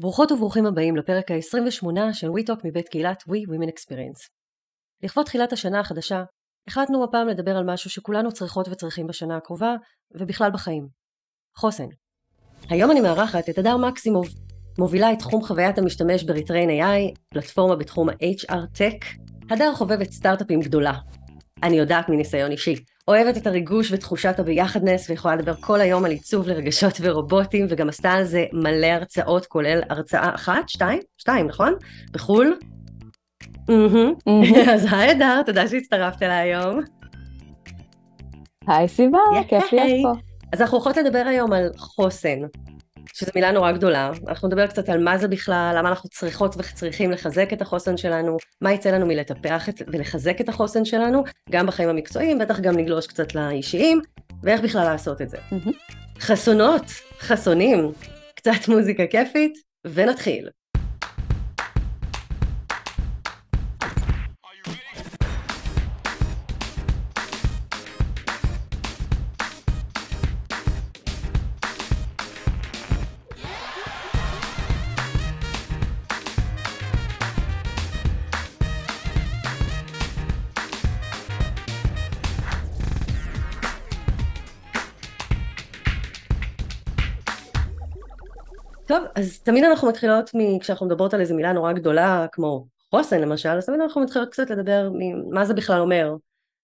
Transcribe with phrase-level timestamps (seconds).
[0.00, 4.28] ברוכות וברוכים הבאים לפרק ה-28 של WeTalk מבית קהילת We Women Experience.
[5.02, 6.22] לכבוד תחילת השנה החדשה,
[6.68, 9.74] החלטנו הפעם לדבר על משהו שכולנו צריכות וצריכים בשנה הקרובה,
[10.20, 10.86] ובכלל בחיים.
[11.56, 11.86] חוסן.
[12.70, 14.26] היום אני מארחת את הדר מקסימוב,
[14.78, 19.18] מובילה את תחום חוויית המשתמש ב-Retrain AI, פלטפורמה בתחום ה-HR Tech.
[19.50, 20.92] הדר חובבת סטארט-אפים גדולה.
[21.62, 22.74] אני יודעת מניסיון אישי,
[23.08, 28.10] אוהבת את הריגוש ותחושת הביחדנס ויכולה לדבר כל היום על עיצוב לרגשות ורובוטים וגם עשתה
[28.10, 31.74] על זה מלא הרצאות כולל הרצאה אחת, שתיים, שתיים נכון?
[32.12, 32.56] בחו"ל?
[34.72, 36.80] אז היי אדר, תודה שהצטרפת אליי היום.
[38.66, 40.20] היי סיבה, כיף להיות פה.
[40.52, 42.38] אז אנחנו הולכות לדבר היום על חוסן,
[43.14, 44.10] שזו מילה נורא גדולה.
[44.28, 48.36] אנחנו נדבר קצת על מה זה בכלל, למה אנחנו צריכות וצריכים לחזק את החוסן שלנו,
[48.60, 53.06] מה יצא לנו מלטפח את, ולחזק את החוסן שלנו, גם בחיים המקצועיים, בטח גם נגלוש
[53.06, 54.00] קצת לאישיים,
[54.42, 55.38] ואיך בכלל לעשות את זה.
[56.20, 56.84] חסונות,
[57.20, 57.92] חסונים,
[58.34, 60.48] קצת מוזיקה כיפית, ונתחיל.
[88.88, 90.58] טוב, אז תמיד אנחנו מתחילות, מ...
[90.58, 94.50] כשאנחנו מדברות על איזו מילה נורא גדולה, כמו חוסן למשל, אז תמיד אנחנו מתחילות קצת
[94.50, 94.90] לדבר
[95.30, 96.14] מה זה בכלל אומר.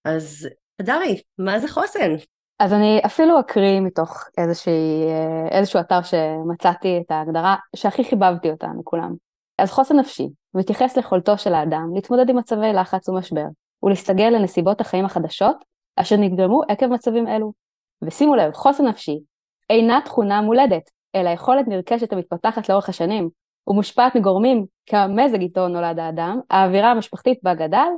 [0.04, 0.48] אז
[0.80, 2.12] אדרי, מה זה חוסן?
[2.58, 5.04] אז אני אפילו אקריא מתוך איזושהי,
[5.50, 9.14] איזשהו אתר שמצאתי את ההגדרה שהכי חיבבתי אותה מכולם.
[9.58, 13.46] אז חוסן נפשי מתייחס ליכולתו של האדם להתמודד עם מצבי לחץ ומשבר,
[13.82, 15.56] ולהסתגל לנסיבות החיים החדשות
[15.96, 17.52] אשר נגרמו עקב מצבים אלו.
[18.02, 19.20] ושימו לב, חוסן נפשי
[19.70, 23.28] אינה תכונה מולדת, אלא יכולת נרכשת המתפתחת לאורך השנים,
[23.66, 27.88] ומושפעת מגורמים כמזג איתו נולד האדם, האווירה המשפחתית בה גדל,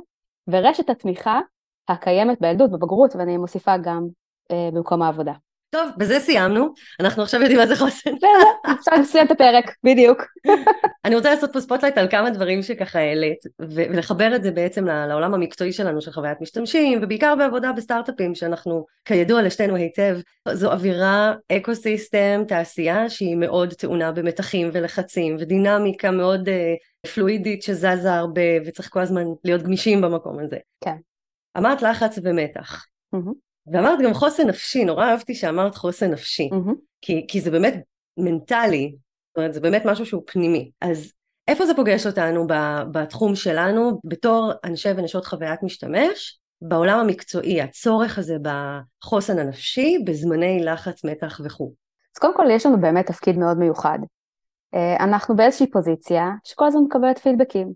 [0.47, 1.39] ורשת התמיכה
[1.87, 4.07] הקיימת בילדות, בבגרות, ואני מוסיפה גם
[4.51, 5.33] אה, במקום העבודה.
[5.77, 8.09] טוב, בזה סיימנו, אנחנו עכשיו יודעים מה זה חוסן.
[8.79, 10.23] אפשר לסיים את הפרק, בדיוק.
[11.05, 15.33] אני רוצה לעשות פה spotlight על כמה דברים שככה העלית, ולחבר את זה בעצם לעולם
[15.33, 20.17] המקצועי שלנו של חוויית משתמשים, ובעיקר בעבודה בסטארט-אפים, שאנחנו כידוע לשתינו היטב,
[20.53, 28.13] זו אווירה, אקו סיסטם, תעשייה שהיא מאוד טעונה במתחים ולחצים, ודינמיקה מאוד uh, פלואידית שזזה
[28.13, 30.57] הרבה, וצריך כל הזמן להיות גמישים במקום הזה.
[30.83, 30.95] כן.
[31.57, 32.85] אמרת לחץ ומתח.
[33.15, 33.46] Mm-hmm.
[33.71, 36.75] ואמרת גם חוסן נפשי, נורא אהבתי שאמרת חוסן נפשי, mm-hmm.
[37.01, 37.73] כי, כי זה באמת
[38.17, 38.95] מנטלי,
[39.27, 40.71] זאת אומרת זה באמת משהו שהוא פנימי.
[40.81, 41.13] אז
[41.47, 42.47] איפה זה פוגש אותנו
[42.91, 51.05] בתחום שלנו בתור אנשי ונשות חוויית משתמש, בעולם המקצועי, הצורך הזה בחוסן הנפשי, בזמני לחץ,
[51.05, 51.73] מתח וכו'.
[52.15, 53.99] אז קודם כל יש לנו באמת תפקיד מאוד מיוחד.
[54.75, 57.73] אה, אנחנו באיזושהי פוזיציה שכל הזמן מקבלת פידבקים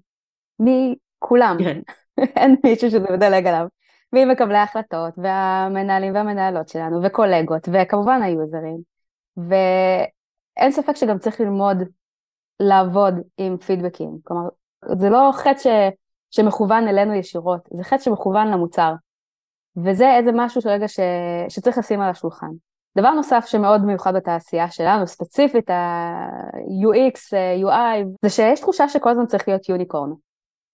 [0.59, 1.79] מכולם, כן.
[2.39, 3.65] אין מישהו שזה מדלג עליו.
[4.13, 8.77] ממקבלי ההחלטות והמנהלים והמנהלות שלנו וקולגות וכמובן היוזרים
[9.37, 11.77] ואין ספק שגם צריך ללמוד
[12.59, 14.49] לעבוד עם פידבקים כלומר
[14.97, 15.67] זה לא חטא ש...
[16.31, 18.93] שמכוון אלינו ישירות זה חטא שמכוון למוצר
[19.77, 20.99] וזה איזה משהו שרגע ש...
[21.49, 22.51] שצריך לשים על השולחן.
[22.97, 27.33] דבר נוסף שמאוד מיוחד בתעשייה שלנו, ספציפית ה-UX,
[27.63, 30.09] UI, זה שיש תחושה שכל הזמן צריך להיות יוניקורן.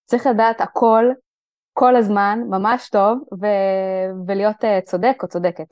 [0.06, 1.06] צריך לדעת הכל
[1.80, 5.66] כל הזמן, ממש טוב, ו- ולהיות uh, צודק או צודקת.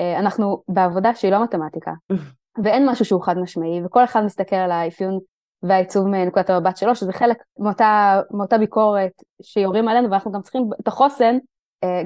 [0.00, 1.92] Uh, אנחנו בעבודה שהיא לא מתמטיקה,
[2.64, 5.18] ואין משהו שהוא חד משמעי, וכל אחד מסתכל על האפיון
[5.62, 10.88] והעיצוב מנקודת המבט שלו, שזה חלק מאותה, מאותה ביקורת שיורים עלינו, ואנחנו גם צריכים את
[10.88, 11.38] החוסן,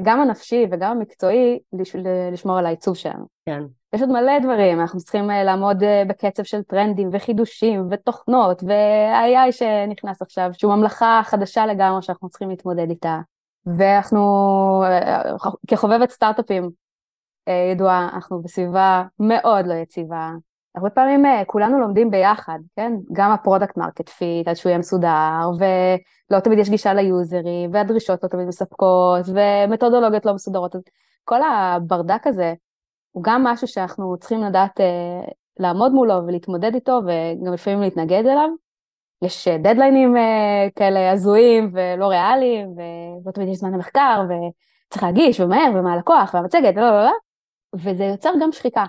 [0.03, 1.97] גם הנפשי וגם המקצועי, לש-
[2.33, 3.27] לשמור על העיצוב שלנו.
[3.47, 3.63] כן.
[3.95, 10.51] יש עוד מלא דברים, אנחנו צריכים לעמוד בקצב של טרנדים וחידושים ותוכנות ו-AI שנכנס עכשיו,
[10.53, 13.19] שהוא ממלכה חדשה לגמרי שאנחנו צריכים להתמודד איתה.
[13.67, 14.23] ואנחנו,
[15.67, 16.71] כחובבת סטארט-אפים
[17.73, 20.31] ידועה, אנחנו בסביבה מאוד לא יציבה.
[20.77, 22.93] הרבה פעמים כולנו לומדים ביחד, כן?
[23.13, 28.23] גם ה product market fit, עד שהוא יהיה מסודר, ולא תמיד יש גישה ליוזרים, והדרישות
[28.23, 30.77] לא תמיד מספקות, ומתודולוגיות לא מסודרות.
[31.25, 32.55] כל הברדק הזה,
[33.11, 38.49] הוא גם משהו שאנחנו צריכים לדעת אה, לעמוד מולו ולהתמודד איתו וגם לפעמים להתנגד אליו.
[39.23, 45.71] יש דדליינים אה, כאלה הזויים ולא ריאליים ולא תמיד יש זמן למחקר וצריך להגיש ומהר
[45.75, 47.13] ומה הלקוח והמצגת ולא לא לא
[47.75, 48.85] וזה יוצר גם שחיקה.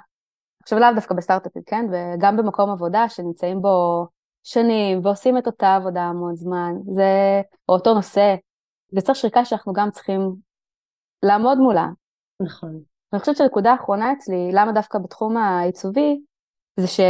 [0.68, 1.86] עכשיו לאו דווקא בסטארט-אפים, כן?
[1.92, 4.08] וגם במקום עבודה שנמצאים בו
[4.44, 8.36] שנים ועושים את אותה עבודה המון זמן, זה אותו נושא,
[8.92, 10.36] זה יוצר שחיקה שאנחנו גם צריכים
[11.24, 11.88] לעמוד מולה.
[12.42, 12.80] נכון.
[13.12, 16.22] ואני חושבת שהנקודה האחרונה אצלי, למה דווקא בתחום העיצובי,
[16.80, 17.04] זה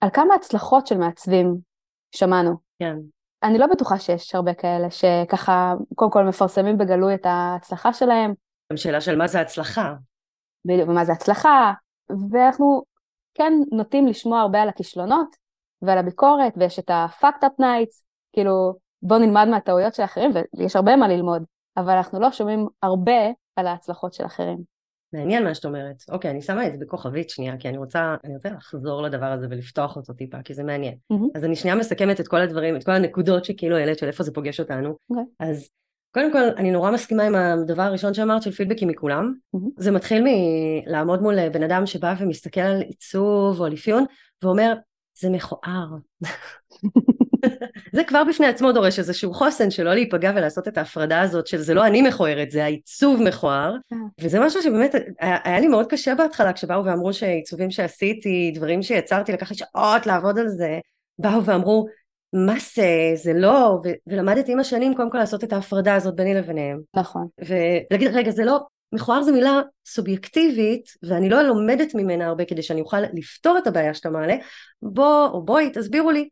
[0.00, 1.56] על כמה הצלחות של מעצבים
[2.14, 2.56] שמענו.
[2.78, 2.96] כן.
[3.42, 8.32] אני לא בטוחה שיש הרבה כאלה שככה, קודם כל מפרסמים בגלוי את ההצלחה שלהם.
[8.72, 9.94] גם שאלה של מה זה הצלחה.
[10.64, 11.72] בדיוק, ומה זה הצלחה,
[12.30, 12.82] ואנחנו
[13.34, 15.36] כן נוטים לשמוע הרבה על הכישלונות
[15.82, 20.96] ועל הביקורת, ויש את ה-fucked up nights, כאילו בוא נלמד מהטעויות של אחרים, ויש הרבה
[20.96, 21.42] מה ללמוד,
[21.76, 24.78] אבל אנחנו לא שומעים הרבה על ההצלחות של אחרים.
[25.12, 25.96] מעניין מה שאת אומרת.
[26.10, 29.46] אוקיי, אני שמה את זה בכוכבית שנייה, כי אני רוצה, אני רוצה לחזור לדבר הזה
[29.50, 30.94] ולפתוח אותו טיפה, כי זה מעניין.
[31.12, 31.30] Mm-hmm.
[31.34, 34.34] אז אני שנייה מסכמת את כל הדברים, את כל הנקודות שכאילו העלית של איפה זה
[34.34, 34.88] פוגש אותנו.
[34.90, 34.94] Okay.
[35.10, 35.24] אוקיי.
[35.40, 35.68] אז
[36.14, 39.34] קודם כל, אני נורא מסכימה עם הדבר הראשון שאמרת של פידבקים מכולם.
[39.56, 39.68] Mm-hmm.
[39.76, 44.04] זה מתחיל מלעמוד מול בן אדם שבא ומסתכל על עיצוב או על אפיון,
[44.42, 44.74] ואומר,
[45.20, 45.86] זה מכוער.
[47.92, 51.74] זה כבר בפני עצמו דורש איזשהו חוסן שלא להיפגע ולעשות את ההפרדה הזאת של זה
[51.74, 53.76] לא אני מכוערת, זה העיצוב מכוער.
[53.90, 53.96] כן.
[54.20, 59.32] וזה משהו שבאמת היה, היה לי מאוד קשה בהתחלה כשבאו ואמרו שעיצובים שעשיתי, דברים שיצרתי,
[59.32, 60.78] לקח לי שעות לעבוד על זה,
[61.18, 61.86] באו ואמרו
[62.32, 66.34] מה זה, זה לא, ו- ולמדתי עם השנים קודם כל לעשות את ההפרדה הזאת ביני
[66.34, 66.80] לביניהם.
[66.96, 67.26] נכון.
[67.38, 68.58] ולהגיד רגע זה לא,
[68.92, 73.94] מכוער זו מילה סובייקטיבית ואני לא לומדת ממנה הרבה כדי שאני אוכל לפתור את הבעיה
[73.94, 74.36] שאתה מעלה,
[74.82, 76.28] בוא או בואי תסבירו לי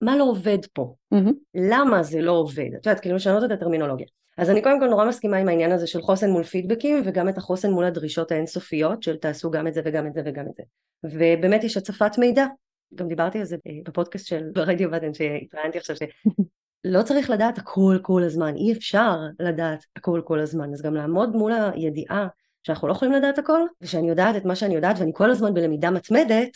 [0.00, 1.32] מה לא עובד פה, mm-hmm.
[1.54, 4.06] למה זה לא עובד, את יודעת כאילו לשנות את הטרמינולוגיה.
[4.38, 7.38] אז אני קודם כל נורא מסכימה עם העניין הזה של חוסן מול פידבקים וגם את
[7.38, 10.62] החוסן מול הדרישות האינסופיות של תעשו גם את זה וגם את זה וגם את זה.
[11.04, 12.46] ובאמת יש הצפת מידע,
[12.94, 18.22] גם דיברתי על זה בפודקאסט של רדיו בטן שהתראיינתי עכשיו שלא צריך לדעת הכל כל
[18.22, 22.26] הזמן, אי אפשר לדעת הכל כל הזמן, אז גם לעמוד מול הידיעה
[22.62, 25.90] שאנחנו לא יכולים לדעת הכל ושאני יודעת את מה שאני יודעת ואני כל הזמן בלמידה
[25.90, 26.50] מתמדת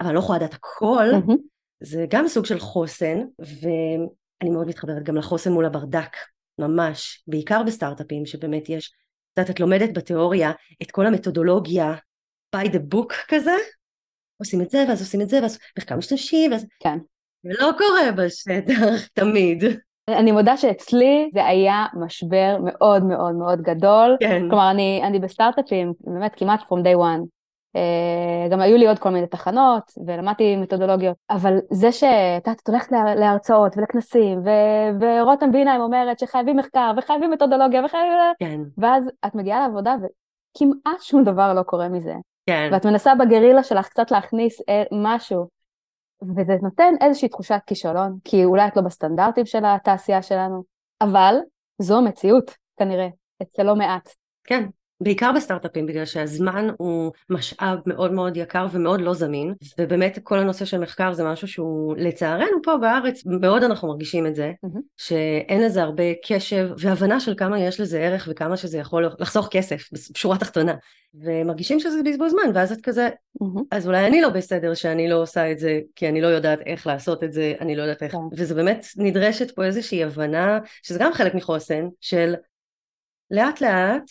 [0.00, 1.54] אבל אני לא יכולה לדעת הכל mm-hmm.
[1.80, 6.16] זה גם סוג של חוסן, ואני מאוד מתחברת גם לחוסן מול הברדק,
[6.58, 8.88] ממש, בעיקר בסטארט-אפים שבאמת יש,
[9.32, 10.52] את יודעת, את לומדת בתיאוריה
[10.82, 11.94] את כל המתודולוגיה
[12.56, 13.54] by the book כזה,
[14.38, 16.66] עושים את זה ואז עושים את זה ואז מחקר משתמשים ואז...
[16.80, 16.98] כן.
[17.42, 19.64] זה לא קורה בשטח תמיד.
[20.08, 24.16] אני מודה שאצלי זה היה משבר מאוד מאוד מאוד גדול.
[24.20, 24.42] כן.
[24.48, 27.26] כלומר, אני, אני בסטארט-אפים, באמת כמעט from day one.
[27.76, 32.68] אה, גם היו לי עוד כל מיני תחנות ולמדתי מתודולוגיות, אבל זה שאת יודעת, את
[32.68, 38.18] הולכת להרצאות ולכנסים, ו- ורותם ביניים אומרת שחייבים מחקר וחייבים מתודולוגיה וחייבים...
[38.38, 38.60] כן.
[38.78, 42.14] ואז את מגיעה לעבודה וכמעט שום דבר לא קורה מזה.
[42.46, 42.68] כן.
[42.72, 45.48] ואת מנסה בגרילה שלך קצת להכניס אה, משהו,
[46.36, 50.64] וזה נותן איזושהי תחושת כישלון, כי אולי את לא בסטנדרטים של התעשייה שלנו,
[51.00, 51.34] אבל
[51.78, 53.08] זו המציאות כנראה,
[53.42, 54.08] אצל לא מעט.
[54.44, 54.64] כן,
[55.04, 60.64] בעיקר בסטארט-אפים בגלל שהזמן הוא משאב מאוד מאוד יקר ומאוד לא זמין ובאמת כל הנושא
[60.64, 64.80] של מחקר זה משהו שהוא לצערנו פה בארץ מאוד אנחנו מרגישים את זה mm-hmm.
[64.96, 69.88] שאין לזה הרבה קשב והבנה של כמה יש לזה ערך וכמה שזה יכול לחסוך כסף
[69.92, 70.74] בשורה תחתונה
[71.14, 73.60] ומרגישים שזה בזבוז זמן ואז את כזה mm-hmm.
[73.70, 76.86] אז אולי אני לא בסדר שאני לא עושה את זה כי אני לא יודעת איך
[76.86, 78.16] לעשות את זה אני לא יודעת איך yeah.
[78.16, 78.42] כן.
[78.42, 82.34] וזה באמת נדרשת פה איזושהי הבנה שזה גם חלק מחוסן של
[83.30, 84.02] לאט לאט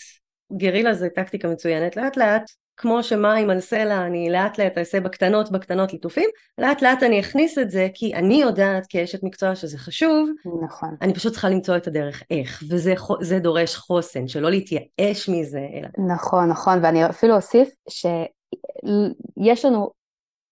[0.58, 5.52] גרילה זה טקטיקה מצוינת, לאט לאט, כמו שמים על סלע אני לאט לאט אעשה בקטנות
[5.52, 10.30] בקטנות ליטופים, לאט לאט אני אכניס את זה כי אני יודעת כאשת מקצוע שזה חשוב,
[10.64, 10.96] נכון.
[11.02, 15.88] אני פשוט צריכה למצוא את הדרך איך, וזה דורש חוסן, שלא להתייאש מזה, אלא...
[16.14, 19.92] נכון, נכון, ואני אפילו אוסיף שיש לנו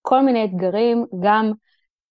[0.01, 1.51] כל מיני אתגרים גם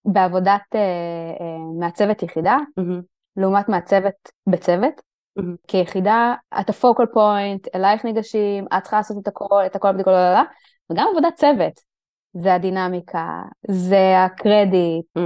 [0.05, 3.03] בעבודת אה, אה, מעצבת יחידה, mm-hmm.
[3.37, 4.15] לעומת מעצבת
[4.47, 5.43] בצוות, Mm-hmm.
[5.67, 10.13] כיחידה, את ה focal point, אלייך ניגשים, את צריכה לעשות את הכל, את הכל בדיקות,
[10.13, 10.43] לא, לא, לא,
[10.91, 11.91] וגם עבודת צוות.
[12.35, 15.21] זה הדינמיקה, זה הקרדיט, mm.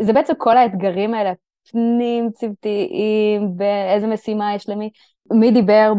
[0.00, 1.32] זה בעצם כל האתגרים האלה,
[1.70, 4.90] פנים צוותיים, באיזה משימה יש למי,
[5.32, 5.92] מי דיבר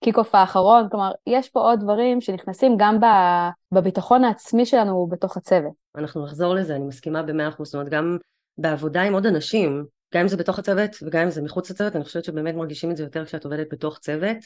[0.00, 2.98] ב kick-off אה, אה, האחרון, כלומר, יש פה עוד דברים שנכנסים גם
[3.72, 5.72] בביטחון העצמי שלנו בתוך הצוות.
[5.96, 8.16] אנחנו נחזור לזה, אני מסכימה במאה אחוז, זאת אומרת, גם
[8.58, 12.04] בעבודה עם עוד אנשים, גם אם זה בתוך הצוות וגם אם זה מחוץ לצוות, אני
[12.04, 14.36] חושבת שבאמת מרגישים את זה יותר כשאת עובדת בתוך צוות,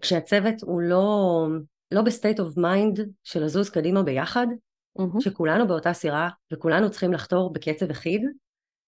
[0.00, 1.46] כשהצוות הוא לא,
[1.90, 4.46] לא ב state of mind של לזוז קדימה ביחד,
[4.98, 5.20] mm-hmm.
[5.20, 8.22] שכולנו באותה סירה וכולנו צריכים לחתור בקצב אחיד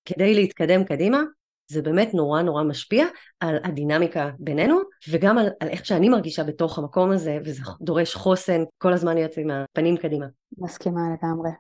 [0.05, 1.23] כדי להתקדם קדימה,
[1.69, 3.07] זה באמת נורא נורא משפיע
[3.41, 8.63] על הדינמיקה בינינו וגם על, על איך שאני מרגישה בתוך המקום הזה וזה דורש חוסן
[8.79, 10.27] כל הזמן להיות עם הפנים קדימה.
[10.59, 11.51] מסכימה לגמרי.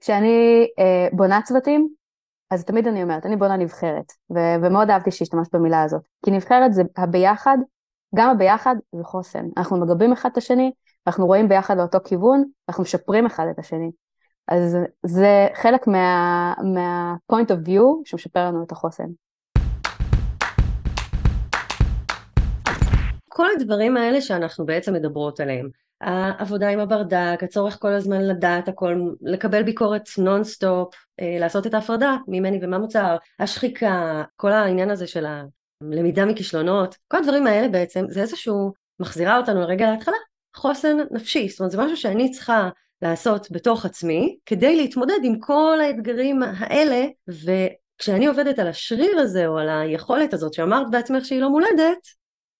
[0.00, 1.88] כשאני אה, בונה צוותים
[2.54, 6.74] אז תמיד אני אומרת, אני בונה נבחרת, ו- ומאוד אהבתי שהשתמשת במילה הזאת, כי נבחרת
[6.74, 7.58] זה הביחד,
[8.14, 10.72] גם הביחד זה חוסן, אנחנו מגבים אחד את השני,
[11.06, 13.90] אנחנו רואים ביחד לאותו כיוון, אנחנו משפרים אחד את השני.
[14.48, 19.08] אז זה חלק מה, מה of view שמשפר לנו את החוסן.
[23.28, 25.68] כל הדברים האלה שאנחנו בעצם מדברות עליהם,
[26.00, 32.16] העבודה עם הברדק, הצורך כל הזמן לדעת הכל, לקבל ביקורת נונסטופ, אה, לעשות את ההפרדה
[32.28, 35.26] ממני ומה מוצר, השחיקה, כל העניין הזה של
[35.82, 40.16] הלמידה מכישלונות, כל הדברים האלה בעצם זה איזשהו, מחזירה אותנו לרגע להתחלה,
[40.56, 42.68] חוסן נפשי, זאת אומרת זה משהו שאני צריכה
[43.02, 49.58] לעשות בתוך עצמי כדי להתמודד עם כל האתגרים האלה וכשאני עובדת על השריר הזה או
[49.58, 52.08] על היכולת הזאת שאמרת בעצמך שהיא לא מולדת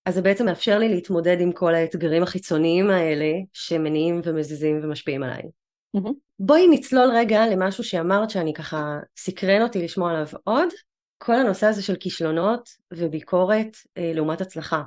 [0.07, 5.43] אז זה בעצם מאפשר לי להתמודד עם כל האתגרים החיצוניים האלה שמניעים ומזיזים ומשפיעים עליי.
[5.97, 6.13] Mm-hmm.
[6.39, 10.69] בואי נצלול רגע למשהו שאמרת שאני ככה סקרן אותי לשמוע עליו עוד,
[11.19, 14.83] כל הנושא הזה של כישלונות וביקורת אה, לעומת הצלחה.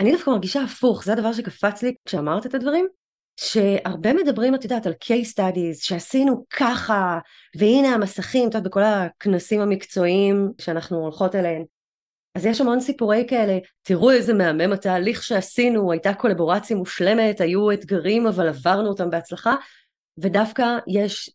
[0.00, 2.86] אני דווקא מרגישה הפוך, זה הדבר שקפץ לי כשאמרת את הדברים,
[3.40, 7.18] שהרבה מדברים, את יודעת, על case studies, שעשינו ככה,
[7.56, 11.64] והנה המסכים, את יודעת, בכל הכנסים המקצועיים שאנחנו הולכות אליהם.
[12.38, 18.26] אז יש המון סיפורי כאלה, תראו איזה מהמם התהליך שעשינו, הייתה קולבורציה מושלמת, היו אתגרים,
[18.26, 19.54] אבל עברנו אותם בהצלחה,
[20.18, 21.30] ודווקא יש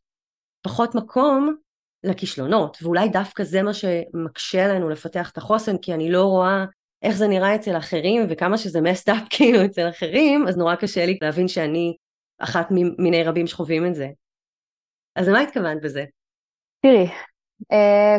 [0.62, 1.56] פחות מקום
[2.04, 6.66] לכישלונות, ואולי דווקא זה מה שמקשה לנו לפתח את החוסן, כי אני לא רואה
[7.02, 11.06] איך זה נראה אצל אחרים וכמה שזה messed up כאילו אצל אחרים אז נורא קשה
[11.06, 11.96] לי להבין שאני
[12.40, 12.68] אחת
[12.98, 14.08] מיני רבים שחווים את זה.
[15.16, 16.04] אז למה התכוונת בזה?
[16.82, 17.08] תראי,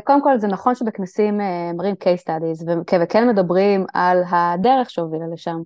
[0.04, 2.70] קודם כל זה נכון שבכנסים אה, מראים case studies
[3.02, 5.56] וכן מדברים על הדרך שהובילה לשם,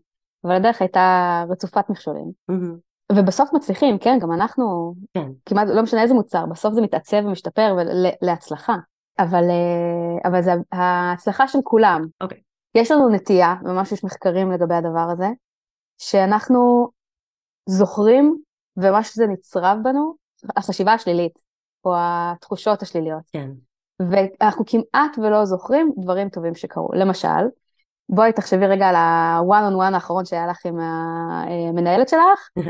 [0.45, 2.33] אבל הדרך הייתה רצופת מכשולים.
[2.51, 3.13] Mm-hmm.
[3.13, 5.29] ובסוף מצליחים, כן, גם אנחנו, כן.
[5.47, 7.77] כמעט לא משנה איזה מוצר, בסוף זה מתעצב ומשתפר
[8.23, 8.77] להצלחה.
[9.19, 12.07] אבל, אה, אבל זה ההצלחה של כולם.
[12.21, 12.39] אוקיי.
[12.39, 12.41] Okay.
[12.75, 15.27] יש לנו נטייה, ממש יש מחקרים לגבי הדבר הזה,
[15.99, 16.89] שאנחנו
[17.67, 18.37] זוכרים,
[18.77, 20.15] ומה שזה נצרב בנו,
[20.57, 21.48] החשיבה השלילית,
[21.85, 23.23] או התחושות השליליות.
[23.32, 23.50] כן.
[24.00, 26.88] ואנחנו כמעט ולא זוכרים דברים טובים שקרו.
[26.94, 27.49] למשל,
[28.08, 32.49] בואי תחשבי רגע על ה-one on one האחרון שהיה לך עם המנהלת שלך.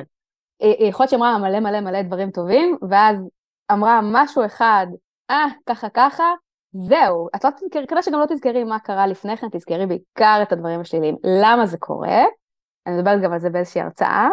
[0.88, 3.28] יכול להיות שאמרה מלא מלא מלא דברים טובים, ואז
[3.72, 4.86] אמרה משהו אחד,
[5.30, 6.24] אה, ככה ככה,
[6.72, 10.52] זהו, את לא תזכרי, כדאי שגם לא תזכרי מה קרה לפני כן, תזכרי בעיקר את
[10.52, 11.16] הדברים השליליים.
[11.42, 12.24] למה זה קורה?
[12.86, 14.28] אני מדברת גם על זה באיזושהי הרצאה.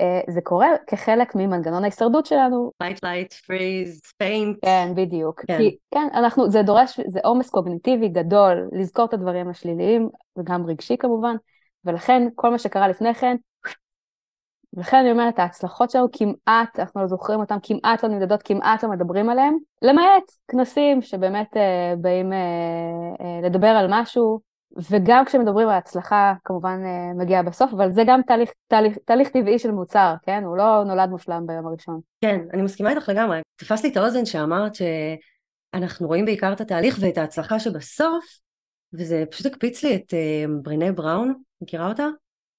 [0.00, 2.70] Uh, זה קורה כחלק ממנגנון ההישרדות שלנו.
[2.82, 4.58] light light freeze paint.
[4.62, 5.40] כן, בדיוק.
[5.46, 5.58] כן.
[5.58, 10.96] כי כן, אנחנו, זה דורש, זה עומס קוגניטיבי גדול לזכור את הדברים השליליים, וגם רגשי
[10.96, 11.36] כמובן,
[11.84, 13.36] ולכן כל מה שקרה לפני כן,
[14.76, 18.90] ולכן אני אומרת, ההצלחות שלנו כמעט, אנחנו לא זוכרים אותן, כמעט לא נמדדות, כמעט לא
[18.90, 22.38] מדברים עליהן, למעט כנסים שבאמת אה, באים אה,
[23.20, 24.40] אה, לדבר על משהו,
[24.90, 29.58] וגם כשמדברים על הצלחה, כמובן אה, מגיע בסוף, אבל זה גם תהליך, תהליך, תהליך טבעי
[29.58, 30.42] של מוצר, כן?
[30.44, 32.00] הוא לא נולד מושלם ביום הראשון.
[32.20, 33.40] כן, אני מסכימה איתך לגמרי.
[33.56, 38.24] תפסתי את האוזן שאמרת שאנחנו רואים בעיקר את התהליך ואת ההצלחה שבסוף,
[38.92, 42.06] וזה פשוט הקפיץ לי את אה, ברנה בראון, מכירה אותה?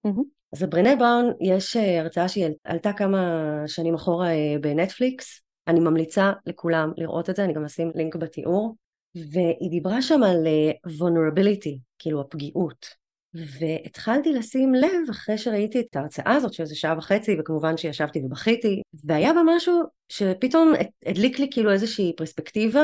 [0.07, 0.23] Mm-hmm.
[0.53, 3.19] אז לברנה בראון יש אה, הרצאה שהיא עלתה כמה
[3.67, 4.29] שנים אחורה
[4.61, 8.75] בנטפליקס, אני ממליצה לכולם לראות את זה, אני גם אשים לינק בתיאור,
[9.15, 13.01] והיא דיברה שם על אה, vulnerability, כאילו הפגיעות,
[13.33, 18.81] והתחלתי לשים לב אחרי שראיתי את ההרצאה הזאת של איזה שעה וחצי וכמובן שישבתי ובכיתי
[19.03, 20.73] והיה בה משהו שפתאום
[21.05, 22.83] הדליק לי כאילו איזושהי פרספקטיבה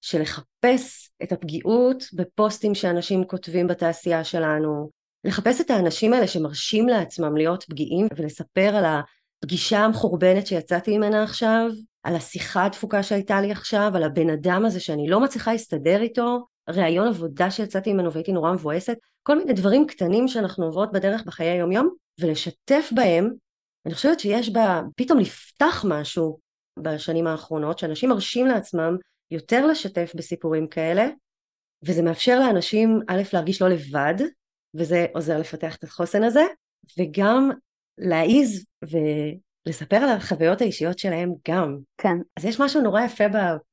[0.00, 4.90] של לחפש את הפגיעות בפוסטים שאנשים כותבים בתעשייה שלנו
[5.24, 8.84] לחפש את האנשים האלה שמרשים לעצמם להיות פגיעים ולספר על
[9.44, 11.70] הפגישה המחורבנת שיצאתי ממנה עכשיו,
[12.02, 16.46] על השיחה הדפוקה שהייתה לי עכשיו, על הבן אדם הזה שאני לא מצליחה להסתדר איתו,
[16.68, 21.48] ראיון עבודה שיצאתי ממנו והייתי נורא מבואסת, כל מיני דברים קטנים שאנחנו עוברות בדרך בחיי
[21.48, 23.30] היום יום, ולשתף בהם,
[23.86, 26.38] אני חושבת שיש בה, פתאום נפתח משהו
[26.78, 28.96] בשנים האחרונות, שאנשים מרשים לעצמם
[29.30, 31.08] יותר לשתף בסיפורים כאלה,
[31.82, 34.14] וזה מאפשר לאנשים א' להרגיש לא לבד,
[34.74, 36.44] וזה עוזר לפתח את החוסן הזה,
[36.98, 37.50] וגם
[37.98, 38.64] להעיז
[39.66, 41.78] ולספר על החוויות האישיות שלהם גם.
[41.98, 42.16] כן.
[42.36, 43.24] אז יש משהו נורא יפה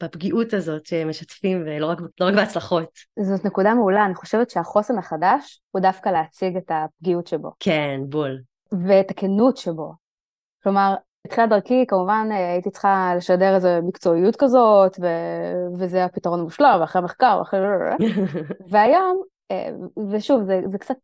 [0.04, 2.90] בפגיעות הזאת שמשתפים, ולא רק, לא רק בהצלחות.
[3.20, 7.52] זאת נקודה מעולה, אני חושבת שהחוסן החדש הוא דווקא להציג את הפגיעות שבו.
[7.60, 8.42] כן, בול.
[8.72, 9.94] ואת הכנות שבו.
[10.64, 10.96] כלומר,
[11.28, 17.38] בתחילת דרכי כמובן הייתי צריכה לשדר איזו מקצועיות כזאת, ו- וזה הפתרון המושלם, ואחרי מחקר,
[17.40, 17.60] ואחרי...
[18.72, 19.37] והיום אה,
[20.12, 20.96] ושוב, זה, זה קצת,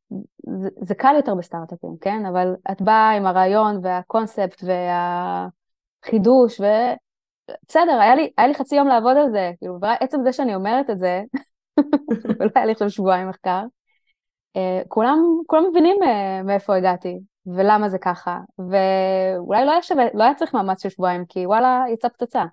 [0.57, 2.25] זה, זה קל יותר בסטארט-אפים, כן?
[2.25, 9.17] אבל את באה עם הרעיון והקונספט והחידוש, ובסדר, היה לי, היה לי חצי יום לעבוד
[9.17, 11.21] על זה, כאילו, בעצם זה שאני אומרת את זה,
[12.39, 13.63] ולא היה לי עכשיו שבועיים מחקר,
[14.55, 20.23] אה, כולם, כולם מבינים אה, מאיפה הגעתי, ולמה זה ככה, ואולי לא היה, שווה, לא
[20.23, 22.43] היה צריך מאמץ של שבועיים, כי וואלה, יצא פצצה.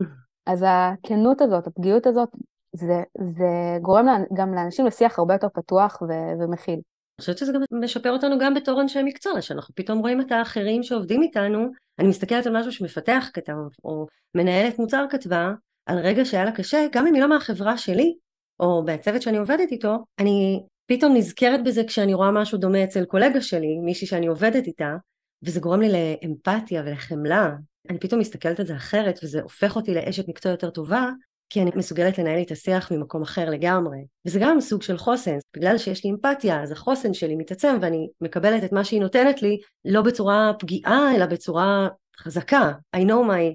[0.46, 2.28] אז הכנות הזאת, הפגיעות הזאת,
[2.72, 3.02] זה,
[3.34, 6.80] זה גורם גם לאנשים לשיח הרבה יותר פתוח ו- ומכיל.
[7.20, 11.22] חושבת שזה גם משפר אותנו גם בתור אנשי מקצוע, שאנחנו פתאום רואים את האחרים שעובדים
[11.22, 11.66] איתנו,
[11.98, 13.52] אני מסתכלת על משהו שמפתח כתב,
[13.84, 15.52] או מנהלת מוצר כתבה,
[15.86, 18.14] על רגע שהיה לה קשה, גם אם היא לא מהחברה שלי,
[18.60, 23.40] או בצוות שאני עובדת איתו, אני פתאום נזכרת בזה כשאני רואה משהו דומה אצל קולגה
[23.40, 24.96] שלי, מישהי שאני עובדת איתה,
[25.44, 27.50] וזה גורם לי לאמפתיה ולחמלה.
[27.90, 31.10] אני פתאום מסתכלת על זה אחרת, וזה הופך אותי לאשת מקצוע יותר טובה,
[31.50, 33.98] כי אני מסוגלת לנהל את השיח ממקום אחר לגמרי.
[34.26, 38.64] וזה גם סוג של חוסן, בגלל שיש לי אמפתיה, אז החוסן שלי מתעצם ואני מקבלת
[38.64, 41.88] את מה שהיא נותנת לי, לא בצורה פגיעה, אלא בצורה
[42.18, 42.72] חזקה.
[42.96, 43.54] I know my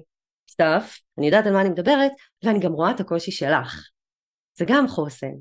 [0.50, 2.12] stuff, אני יודעת על מה אני מדברת,
[2.44, 3.88] ואני גם רואה את הקושי שלך.
[4.58, 5.32] זה גם חוסן.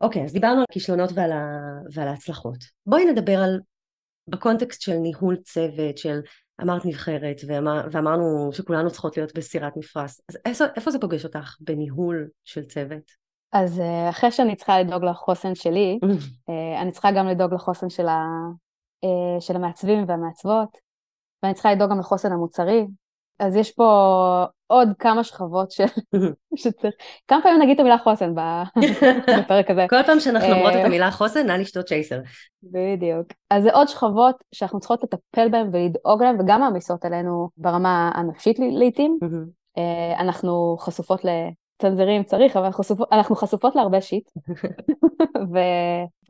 [0.00, 1.46] אוקיי, okay, אז דיברנו על הכישלונות ועל, ה...
[1.92, 2.58] ועל ההצלחות.
[2.86, 3.60] בואי נדבר על,
[4.28, 6.20] בקונטקסט של ניהול צוות, של
[6.62, 10.20] אמרת נבחרת, ואמר, ואמרנו שכולנו צריכות להיות בסירת מפרש.
[10.28, 13.10] אז איפה, איפה זה פוגש אותך בניהול של צוות?
[13.52, 15.98] אז אה, אחרי שאני צריכה לדאוג לחוסן שלי,
[16.48, 18.24] אה, אני צריכה גם לדאוג לחוסן של, ה,
[19.04, 20.78] אה, של המעצבים והמעצבות,
[21.42, 22.86] ואני צריכה לדאוג גם לחוסן המוצרי,
[23.40, 25.80] אז יש פה עוד כמה שכבות ש...
[26.62, 26.94] שצריך...
[27.28, 28.34] כמה פעמים נגיד את המילה חוסן
[29.40, 29.86] בפרק הזה?
[29.90, 32.20] כל פעם שאנחנו אומרות את המילה חוסן, נא לשתות צ'ייסר.
[32.62, 33.26] בדיוק.
[33.50, 38.58] אז זה עוד שכבות שאנחנו צריכות לטפל בהן ולדאוג להן, וגם מעמיסות עלינו ברמה הנפשית
[38.58, 39.18] לעיתים.
[40.18, 44.30] אנחנו חשופות לצנזרים צריך, אבל אנחנו חשופות, אנחנו חשופות להרבה שיט.
[45.52, 45.58] ו...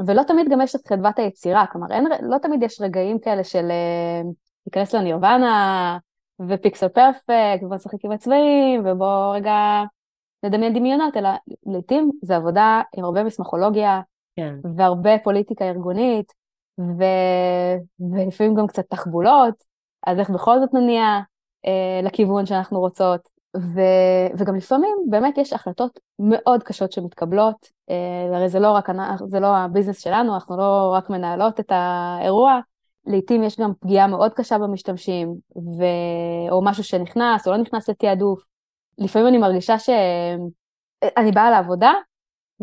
[0.06, 3.70] ולא תמיד גם יש את חדוות היצירה, כלומר, אין, לא תמיד יש רגעים כאלה של
[4.66, 5.98] להיכנס לנירוונה,
[6.48, 9.82] ופיקסל פרפקט, ובוא נשחק עם הצבעים, ובוא רגע
[10.42, 11.28] נדמיין דמיונות, אלא
[11.66, 14.00] לעיתים זה עבודה עם הרבה מסמכולוגיה,
[14.36, 14.54] כן.
[14.76, 16.32] והרבה פוליטיקה ארגונית,
[16.80, 17.04] ו...
[18.12, 19.54] ולפעמים גם קצת תחבולות,
[20.06, 21.20] אז איך בכל זאת נניע
[21.66, 23.80] אה, לכיוון שאנחנו רוצות, ו...
[24.38, 28.88] וגם לפעמים באמת יש החלטות מאוד קשות שמתקבלות, אה, הרי זה לא רק,
[29.26, 32.60] זה לא הביזנס שלנו, אנחנו לא רק מנהלות את האירוע,
[33.06, 35.84] לעתים יש גם פגיעה מאוד קשה במשתמשים, ו...
[36.50, 38.42] או משהו שנכנס או לא נכנס לתעדוף.
[38.98, 41.92] לפעמים אני מרגישה שאני באה לעבודה,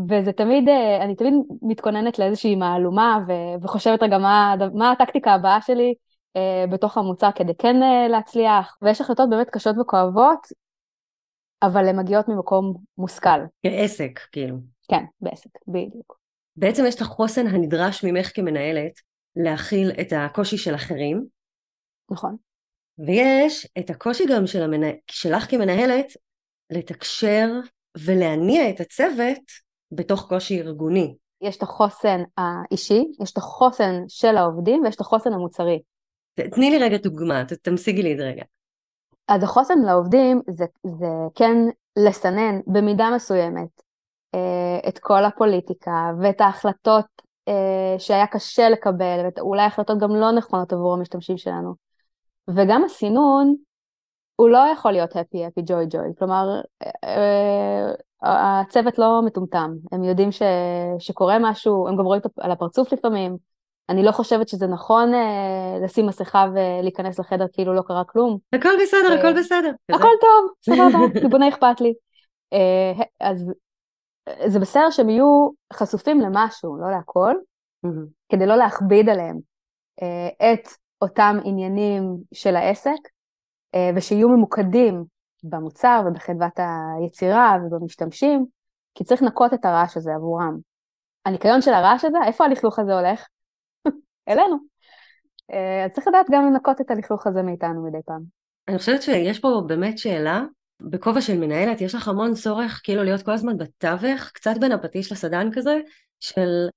[0.09, 0.69] וזה תמיד,
[1.01, 3.31] אני תמיד מתכוננת לאיזושהי מהלומה, ו...
[3.63, 5.93] וחושבת רגע מה, מה הטקטיקה הבאה שלי
[6.35, 10.47] אה, בתוך המוצר כדי כן אה, להצליח, ויש החלטות באמת קשות וכואבות,
[11.63, 13.39] אבל הן מגיעות ממקום מושכל.
[13.63, 14.57] כעסק, כאילו.
[14.89, 16.17] כן, בעסק, בדיוק.
[16.55, 18.99] בעצם יש את החוסן הנדרש ממך כמנהלת,
[19.43, 21.25] להכיל את הקושי של אחרים.
[22.11, 22.35] נכון.
[22.99, 24.87] ויש את הקושי גם של המנה...
[25.11, 26.13] שלך כמנהלת
[26.69, 27.47] לתקשר
[28.05, 29.41] ולהניע את הצוות
[29.91, 31.15] בתוך קושי ארגוני.
[31.41, 35.81] יש את החוסן האישי, יש את החוסן של העובדים ויש את החוסן המוצרי.
[36.35, 38.43] תני לי רגע דוגמה, תמשיגי לי את זה רגע.
[39.27, 41.55] אז החוסן לעובדים זה, זה כן
[42.07, 43.81] לסנן במידה מסוימת
[44.35, 47.05] אה, את כל הפוליטיקה ואת ההחלטות
[47.97, 51.75] שהיה קשה לקבל, ואולי החלטות גם לא נכונות עבור המשתמשים שלנו.
[52.47, 53.55] וגם הסינון,
[54.35, 57.91] הוא לא יכול להיות happy happy joy joy, כלומר אה,
[58.23, 60.41] אה, הצוות לא מטומטם, הם יודעים ש,
[60.99, 63.37] שקורה משהו, הם גם רואים על הפרצוף לפעמים,
[63.89, 68.37] אני לא חושבת שזה נכון אה, לשים מסכה ולהיכנס לחדר כאילו לא קרה כלום.
[68.53, 69.71] הכל בסדר, אה, הכל בסדר.
[69.91, 71.93] הכל טוב, סבבה, ריבוני אכפת לי.
[72.53, 73.53] אה, אז
[74.47, 77.33] זה בסדר שהם יהיו חשופים למשהו, לא להכל,
[77.85, 78.07] mm-hmm.
[78.29, 79.37] כדי לא להכביד עליהם
[80.01, 80.67] אה, את
[81.01, 82.99] אותם עניינים של העסק,
[83.75, 85.03] אה, ושיהיו ממוקדים
[85.43, 88.45] במוצר ובחדוות היצירה ובמשתמשים,
[88.95, 90.57] כי צריך לנקות את הרעש הזה עבורם.
[91.25, 93.27] הניקיון של הרעש הזה, איפה הלכלוך הזה הולך?
[94.29, 94.57] אלינו.
[95.53, 98.21] אה, אז צריך לדעת גם לנקות את הלכלוך הזה מאיתנו מדי פעם.
[98.67, 100.41] אני חושבת שיש פה באמת שאלה
[100.81, 105.11] בכובע של מנהלת יש לך המון צורך כאילו להיות כל הזמן בתווך, קצת בין הפטיש
[105.11, 105.79] לסדן כזה,
[106.19, 106.67] של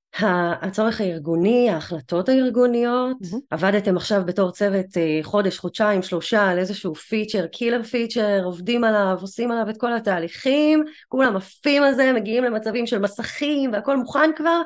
[0.62, 3.16] הצורך הארגוני, ההחלטות הארגוניות.
[3.22, 3.36] Mm-hmm.
[3.50, 9.18] עבדתם עכשיו בתור צוות אה, חודש, חודשיים, שלושה על איזשהו feature, killer feature, עובדים עליו,
[9.20, 14.30] עושים עליו את כל התהליכים, כולם עפים על זה, מגיעים למצבים של מסכים והכל מוכן
[14.36, 14.62] כבר,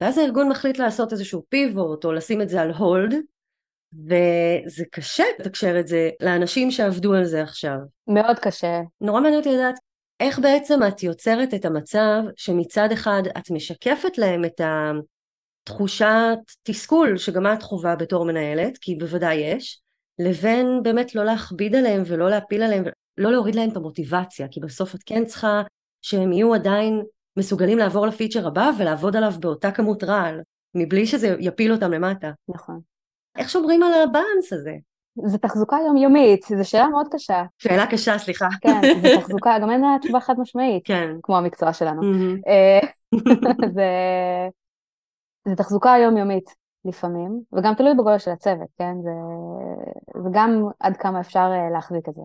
[0.00, 3.14] ואז הארגון מחליט לעשות איזשהו pivot או לשים את זה על hold,
[3.92, 7.76] וזה קשה לתקשר את זה לאנשים שעבדו על זה עכשיו.
[8.06, 8.80] מאוד קשה.
[9.00, 9.74] נורא מעניין אותי לדעת
[10.20, 14.60] איך בעצם את יוצרת את המצב שמצד אחד את משקפת להם את
[15.64, 19.80] התחושת תסכול שגם את חווה בתור מנהלת, כי בוודאי יש,
[20.18, 22.84] לבין באמת לא להכביד עליהם ולא להפיל עליהם,
[23.18, 25.62] לא להוריד להם את המוטיבציה, כי בסוף את כן צריכה
[26.02, 27.02] שהם יהיו עדיין
[27.36, 30.40] מסוגלים לעבור לפיצ'ר הבא ולעבוד עליו באותה כמות רעל,
[30.74, 32.30] מבלי שזה יפיל אותם למטה.
[32.48, 32.80] נכון.
[33.40, 34.74] איך שומרים על הבאלנס הזה?
[35.26, 37.42] זה תחזוקה יומיומית, זו שאלה מאוד קשה.
[37.58, 38.48] שאלה קשה, סליחה.
[38.60, 41.10] כן, זה תחזוקה, גם אין לה תשובה חד משמעית, כן.
[41.22, 42.02] כמו המקצוע שלנו.
[42.02, 42.50] Mm-hmm.
[43.76, 43.88] זה,
[45.48, 48.94] זה תחזוקה יומיומית לפעמים, וגם תלוי בגודל של הצוות, כן?
[49.02, 49.10] זה,
[50.22, 52.22] זה גם עד כמה אפשר להחזיק את זה.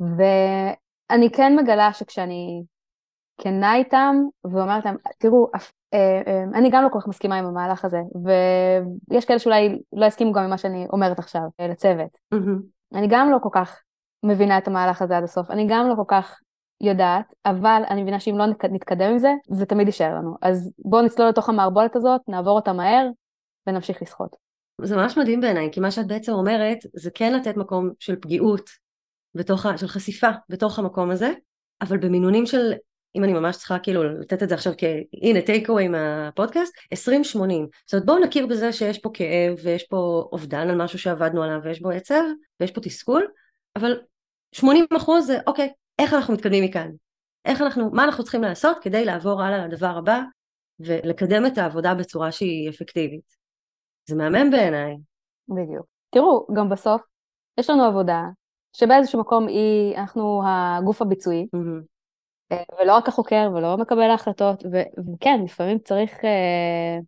[0.00, 2.62] ואני כן מגלה שכשאני
[3.38, 5.66] כנה איתם ואומרת להם, תראו, אה, אה,
[6.54, 8.00] אני גם לא כל כך מסכימה עם המהלך הזה,
[9.10, 12.18] ויש כאלה שאולי לא יסכימו גם עם מה שאני אומרת עכשיו אה, לצוות.
[12.34, 12.94] Mm-hmm.
[12.94, 13.80] אני גם לא כל כך
[14.22, 16.38] מבינה את המהלך הזה עד הסוף, אני גם לא כל כך
[16.80, 20.36] יודעת, אבל אני מבינה שאם לא נתקדם עם זה, זה תמיד יישאר לנו.
[20.42, 23.08] אז בואו נצלול לתוך המערבולת הזאת, נעבור אותה מהר,
[23.66, 24.36] ונמשיך לשחות.
[24.82, 28.70] זה ממש מדהים בעיניי, כי מה שאת בעצם אומרת, זה כן לתת מקום של פגיעות,
[29.34, 31.32] בתוך, של חשיפה בתוך המקום הזה,
[31.82, 32.72] אבל במינונים של
[33.16, 36.78] אם אני ממש צריכה כאילו לתת את זה עכשיו כהנה טייק אווי מהפודקאסט 20-80
[37.34, 41.60] זאת אומרת בואו נכיר בזה שיש פה כאב ויש פה אובדן על משהו שעבדנו עליו
[41.64, 42.22] ויש בו עצב
[42.60, 43.28] ויש פה תסכול
[43.76, 44.00] אבל
[44.52, 46.90] 80 אחוז זה אוקיי איך אנחנו מתקדמים מכאן?
[47.44, 50.20] איך אנחנו מה אנחנו צריכים לעשות כדי לעבור הלאה לדבר הבא
[50.80, 53.36] ולקדם את העבודה בצורה שהיא אפקטיבית?
[54.06, 54.96] זה מהמם בעיניי.
[55.48, 55.86] בדיוק.
[56.10, 57.02] תראו גם בסוף
[57.58, 58.22] יש לנו עבודה
[58.72, 61.46] שבאיזשהו מקום היא אנחנו הגוף הביצועי.
[61.56, 61.91] mm-hmm.
[62.52, 64.64] אה, ולא רק החוקר ולא מקבל ההחלטות,
[65.14, 66.98] וכן, לפעמים צריך אה,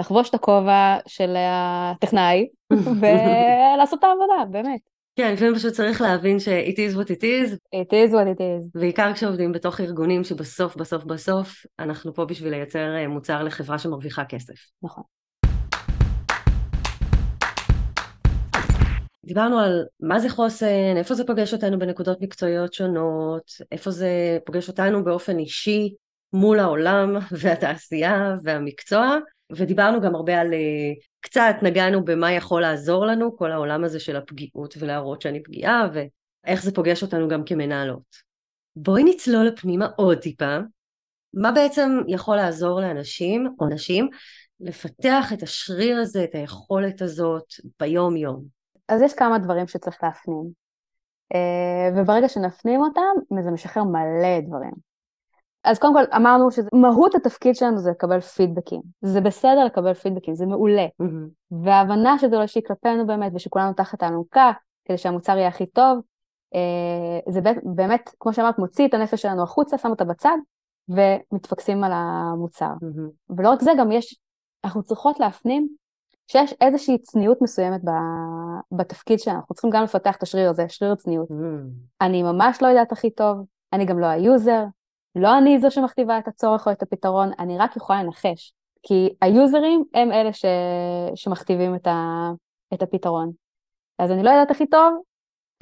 [0.00, 2.48] לחבוש את הכובע של הטכנאי
[3.00, 4.80] ולעשות את העבודה, באמת.
[5.16, 7.54] כן, לפעמים פשוט צריך להבין ש-it is what it is.
[7.74, 8.80] it is what it is.
[8.80, 14.24] בעיקר כשעובדים בתוך ארגונים שבסוף, בסוף, בסוף, אנחנו פה בשביל לייצר אה, מוצר לחברה שמרוויחה
[14.24, 14.54] כסף.
[14.82, 15.17] נכון.
[19.28, 24.68] דיברנו על מה זה חוסן, איפה זה פוגש אותנו בנקודות מקצועיות שונות, איפה זה פוגש
[24.68, 25.94] אותנו באופן אישי
[26.32, 29.18] מול העולם והתעשייה והמקצוע,
[29.52, 34.16] ודיברנו גם הרבה על, אה, קצת נגענו במה יכול לעזור לנו, כל העולם הזה של
[34.16, 38.28] הפגיעות ולהראות שאני פגיעה, ואיך זה פוגש אותנו גם כמנהלות.
[38.76, 40.58] בואי נצלול לפנימה עוד טיפה,
[41.34, 44.08] מה בעצם יכול לעזור לאנשים או נשים
[44.60, 47.44] לפתח את השריר הזה, את היכולת הזאת
[47.80, 48.57] ביום יום.
[48.88, 50.50] אז יש כמה דברים שצריך להפנים.
[51.34, 54.88] אה, וברגע שנפנים אותם, זה משחרר מלא דברים.
[55.64, 58.80] אז קודם כל אמרנו שמהות התפקיד שלנו זה לקבל פידבקים.
[59.00, 60.86] זה בסדר לקבל פידבקים, זה מעולה.
[61.02, 61.56] Mm-hmm.
[61.64, 64.52] וההבנה שזה לא אישי כלפינו באמת, ושכולנו תחת האלונקה,
[64.84, 65.98] כדי שהמוצר יהיה הכי טוב,
[66.54, 67.40] אה, זה
[67.74, 70.36] באמת, כמו שאמרת, מוציא את הנפש שלנו החוצה, שם אותה בצד,
[70.88, 72.72] ומתפקסים על המוצר.
[72.82, 73.36] Mm-hmm.
[73.36, 74.16] ולא רק זה, גם יש,
[74.64, 75.68] אנחנו צריכות להפנים
[76.30, 77.80] שיש איזושהי צניעות מסוימת
[78.72, 81.30] בתפקיד שלנו, אנחנו צריכים גם לפתח את השריר הזה, שריר צניעות.
[81.30, 81.34] Mm.
[82.00, 84.64] אני ממש לא יודעת הכי טוב, אני גם לא ה user,
[85.14, 88.52] לא אני זו שמכתיבה את הצורך או את הפתרון, אני רק יכולה לנחש.
[88.82, 90.44] כי היוזרים הם אלה ש...
[91.14, 92.30] שמכתיבים את, ה...
[92.74, 93.32] את הפתרון.
[93.98, 95.02] אז אני לא יודעת הכי טוב,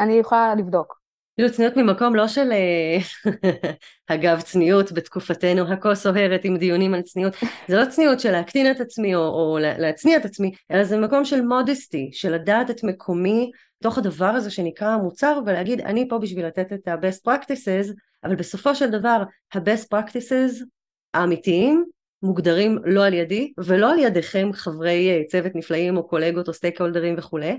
[0.00, 1.05] אני יכולה לבדוק.
[1.36, 2.98] כאילו צניעות ממקום לא של אה,
[4.14, 7.34] אגב צניעות בתקופתנו הכה סוהרת עם דיונים על צניעות.
[7.68, 11.24] זה לא צניעות של להקטין את עצמי או, או להצניע את עצמי אלא זה מקום
[11.24, 13.50] של מודסטי של לדעת את מקומי
[13.82, 17.92] תוך הדבר הזה שנקרא המוצר ולהגיד אני פה בשביל לתת את ה-best practices
[18.24, 19.22] אבל בסופו של דבר
[19.54, 20.64] ה-best practices
[21.14, 21.84] האמיתיים
[22.22, 26.80] מוגדרים לא על ידי ולא על ידיכם חברי אה, צוות נפלאים או קולגות או stakeholder
[26.80, 27.58] ים וכולי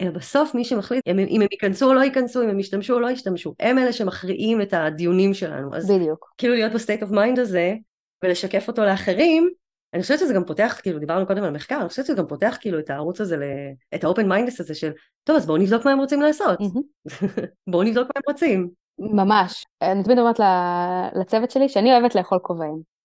[0.00, 3.10] אלא בסוף מי שמחליט אם, הם ייכנסו או לא ייכנסו, אם הם ישתמשו או לא
[3.10, 5.74] ישתמשו, הם אלה שמכריעים את הדיונים שלנו.
[5.74, 6.32] אז בדיוק.
[6.38, 7.74] כאילו להיות ב state of mind הזה
[8.22, 9.50] ולשקף אותו לאחרים,
[9.94, 12.56] אני חושבת שזה גם פותח, כאילו דיברנו קודם על מחקר, אני חושבת שזה גם פותח
[12.60, 13.36] כאילו את הערוץ הזה,
[13.94, 14.92] את ה open mindedness הזה של,
[15.24, 16.58] טוב אז בואו נבדוק מה הם רוצים לעשות,
[17.70, 18.68] בואו נבדוק מה הם רוצים.
[18.98, 20.40] ממש, אני תמיד אומרת
[21.20, 22.97] לצוות שלי שאני אוהבת לאכול כובעים.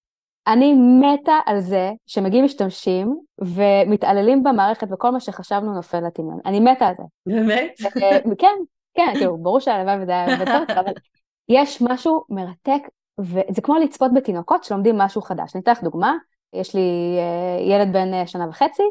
[0.48, 6.40] אני מתה על זה שמגיעים משתמשים ומתעללים במערכת וכל מה שחשבנו נופל לטמיון.
[6.46, 7.04] אני מתה על זה.
[7.26, 7.76] באמת?
[8.04, 8.56] אה, כן,
[8.94, 10.94] כן, כאילו, ברור שהלוואי וזה היה עובד טוב, אבל
[11.50, 12.82] יש משהו מרתק,
[13.20, 15.56] וזה כמו לצפות בתינוקות שלומדים משהו חדש.
[15.56, 16.16] אני אתן לך דוגמה,
[16.54, 18.84] יש לי אה, ילד בן אה, שנה וחצי,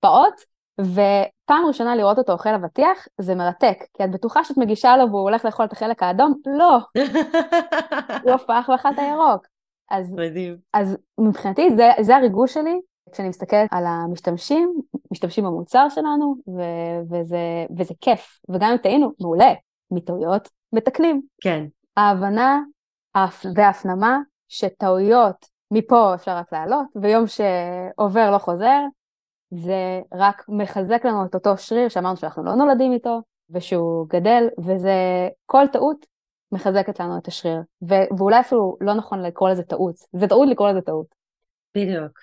[0.00, 0.34] פעוט,
[0.80, 5.22] ופעם ראשונה לראות אותו אוכל אבטיח זה מרתק, כי את בטוחה שאת מגישה לו והוא
[5.22, 6.34] הולך לאכול את החלק האדום?
[6.46, 6.78] לא.
[8.22, 9.51] הוא הפך ואכל את הירוק.
[9.92, 10.56] אז, מדהים.
[10.72, 12.80] אז מבחינתי זה, זה הריגוש שלי
[13.12, 18.40] כשאני מסתכלת על המשתמשים, משתמשים במוצר שלנו, ו- וזה, וזה כיף.
[18.48, 19.52] וגם אם טעינו, מעולה,
[19.90, 21.22] מטעויות מתקנים.
[21.40, 21.64] כן.
[21.96, 22.60] ההבנה
[23.54, 28.80] וההפנמה שטעויות מפה אפשר רק לעלות, ויום שעובר לא חוזר,
[29.50, 35.28] זה רק מחזק לנו את אותו שריר שאמרנו שאנחנו לא נולדים איתו, ושהוא גדל, וזה
[35.46, 36.06] כל טעות
[36.52, 37.60] מחזקת לנו את השריר.
[37.88, 41.06] ו- ואולי אפילו לא נכון לקרוא לזה טעות, זה טעות לקרוא לזה טעות.
[41.74, 42.18] בדיוק.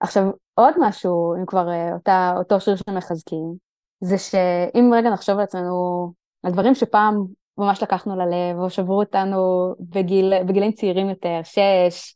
[0.00, 3.54] עכשיו, עוד משהו, אם כבר אה, אותה, אותו שריר שמחזקים,
[4.00, 7.24] זה שאם רגע נחשוב על עצמנו, על דברים שפעם
[7.58, 12.14] ממש לקחנו ללב, או שברו אותנו בגיל, בגילים צעירים יותר, שש,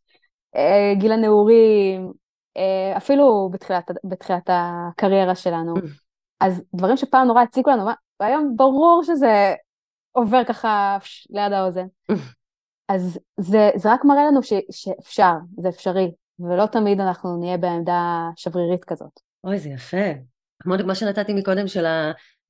[0.56, 2.12] אה, גיל הנעורים,
[2.56, 5.74] אה, אפילו בתחילת, בתחילת הקריירה שלנו.
[5.76, 5.80] Mm.
[6.40, 9.54] אז דברים שפעם נורא הציקו לנו, והיום ברור שזה
[10.12, 10.98] עובר ככה
[11.30, 11.86] ליד האוזן.
[12.88, 18.28] אז זה, זה רק מראה לנו ש, שאפשר, זה אפשרי, ולא תמיד אנחנו נהיה בעמדה
[18.36, 19.20] שברירית כזאת.
[19.44, 20.12] אוי, זה יפה.
[20.62, 21.84] כמו דוגמה שנתתי מקודם של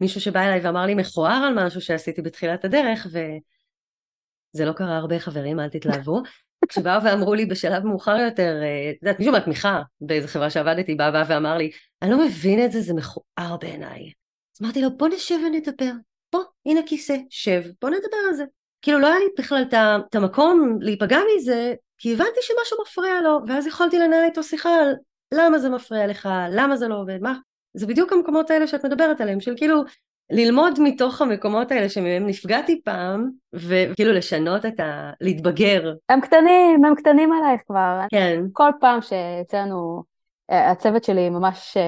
[0.01, 5.19] מישהו שבא אליי ואמר לי מכוער על משהו שעשיתי בתחילת הדרך, וזה לא קרה הרבה
[5.19, 6.23] חברים, אל תתלהבו.
[6.69, 11.11] כשבאו ואמרו לי בשלב מאוחר יותר, אה, את יודעת, מישהו מהתמיכה באיזה חברה שעבדתי בא,
[11.11, 11.71] בא ואמר לי,
[12.03, 14.13] אני לא מבין את זה, זה מכוער בעיניי.
[14.57, 15.93] אז אמרתי לו, בוא נשב ונדבר.
[16.33, 18.45] בוא, הנה כיסא, שב, בוא נדבר על זה.
[18.83, 23.67] כאילו לא היה לי בכלל את המקום להיפגע מזה, כי הבנתי שמשהו מפריע לו, ואז
[23.67, 24.95] יכולתי לנהל איתו שיחה על
[25.35, 27.35] למה זה מפריע לך, למה זה לא עובד, מה,
[27.75, 29.83] זה בדיוק המקומות האלה שאת מדברת עליהם, של כאילו
[30.31, 35.11] ללמוד מתוך המקומות האלה שמהם נפגעתי פעם, וכאילו לשנות את ה...
[35.21, 35.95] להתבגר.
[36.09, 38.01] הם קטנים, הם קטנים עלייך כבר.
[38.11, 38.43] כן.
[38.53, 40.03] כל פעם שיצא לנו,
[40.51, 41.83] אה, הצוות שלי ממש אה,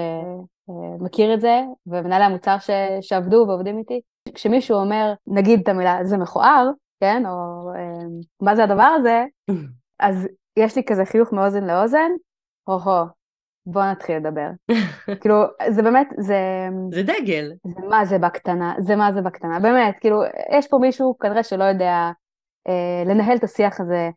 [0.70, 2.70] אה, מכיר את זה, ומנהלי המוצר ש...
[3.00, 4.00] שעבדו ועובדים איתי,
[4.34, 6.70] כשמישהו אומר, נגיד את המילה, זה מכוער,
[7.00, 7.70] כן, או
[8.42, 9.24] מה זה הדבר הזה,
[10.00, 12.10] אז יש לי כזה חיוך מאוזן לאוזן,
[12.68, 13.06] הו-הו,
[13.66, 14.48] בוא נתחיל לדבר.
[15.20, 15.36] כאילו,
[15.68, 16.68] זה באמת, זה...
[16.92, 17.52] זה דגל.
[17.66, 21.64] זה מה זה בקטנה, זה מה זה בקטנה, באמת, כאילו, יש פה מישהו כנראה שלא
[21.64, 22.10] יודע
[22.68, 24.10] אה, לנהל את השיח הזה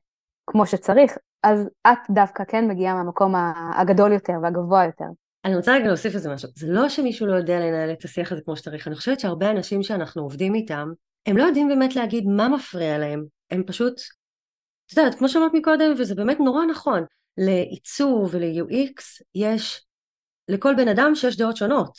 [0.48, 3.34] כמו שצריך, אז את דווקא כן מגיעה מהמקום
[3.78, 5.06] הגדול יותר והגבוה יותר.
[5.48, 8.42] אני רוצה רגע להוסיף לזה משהו, זה לא שמישהו לא יודע לנהל את השיח הזה
[8.42, 10.92] כמו שצריך, אני חושבת שהרבה אנשים שאנחנו עובדים איתם,
[11.26, 14.02] הם לא יודעים באמת להגיד מה מפריע להם, הם פשוט,
[14.86, 17.04] את יודעת, כמו שאמרת מקודם, וזה באמת נורא נכון,
[17.38, 19.86] לעיצוב ול-UX יש
[20.48, 21.98] לכל בן אדם שש דעות שונות.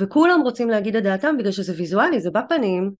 [0.00, 2.92] וכולם רוצים להגיד את דעתם בגלל שזה ויזואלי, זה בפנים.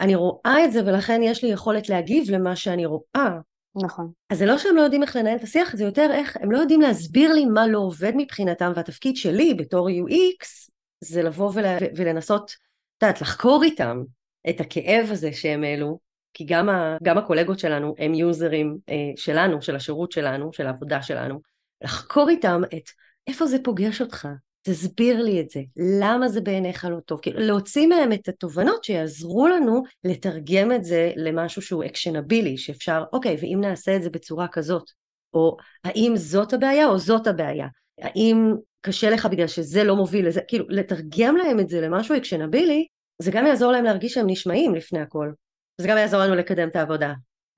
[0.00, 3.30] אני רואה את זה ולכן יש לי יכולת להגיב למה שאני רואה
[3.76, 4.10] נכון.
[4.30, 6.58] אז זה לא שהם לא יודעים איך לנהל את השיח, זה יותר איך הם לא
[6.58, 11.64] יודעים להסביר לי מה לא עובד מבחינתם והתפקיד שלי בתור UX זה לבוא ול...
[11.96, 12.50] ולנסות,
[12.98, 14.02] את יודעת, לחקור איתם
[14.48, 15.98] את הכאב הזה שהם העלו
[16.34, 21.02] כי גם, ה, גם הקולגות שלנו הם יוזרים אה, שלנו, של השירות שלנו, של העבודה
[21.02, 21.40] שלנו,
[21.82, 22.90] לחקור איתם את
[23.26, 24.28] איפה זה פוגש אותך,
[24.62, 25.60] תסביר לי את זה,
[26.00, 31.12] למה זה בעיניך לא טוב, כאילו להוציא מהם את התובנות שיעזרו לנו לתרגם את זה
[31.16, 34.90] למשהו שהוא אקשנבילי, שאפשר, אוקיי, ואם נעשה את זה בצורה כזאת,
[35.34, 37.66] או האם זאת הבעיה או זאת הבעיה,
[38.00, 42.86] האם קשה לך בגלל שזה לא מוביל לזה, כאילו לתרגם להם את זה למשהו אקשנבילי,
[43.22, 45.32] זה גם יעזור להם להרגיש שהם נשמעים לפני הכל.
[45.80, 47.12] זה גם יעזור לנו לקדם את העבודה.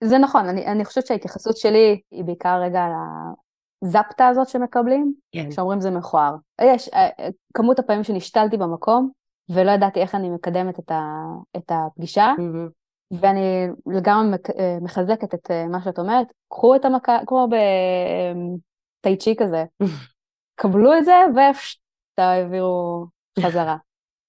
[0.05, 2.81] זה נכון, אני, אני חושבת שההתייחסות שלי היא בעיקר רגע
[3.85, 5.51] הזפטה הזאת שמקבלים, כן.
[5.51, 6.35] שאומרים זה מכוער.
[6.61, 7.09] יש, אה,
[7.55, 9.11] כמות הפעמים שנשתלתי במקום,
[9.49, 11.03] ולא ידעתי איך אני מקדמת את, ה,
[11.57, 12.71] את הפגישה, mm-hmm.
[13.21, 17.49] ואני לגמרי אה, מחזקת את אה, מה שאת אומרת, קחו את המכה, כמו
[19.01, 19.65] בטייצ'י כזה,
[20.61, 23.07] קבלו את זה ותעבירו
[23.41, 23.77] חזרה.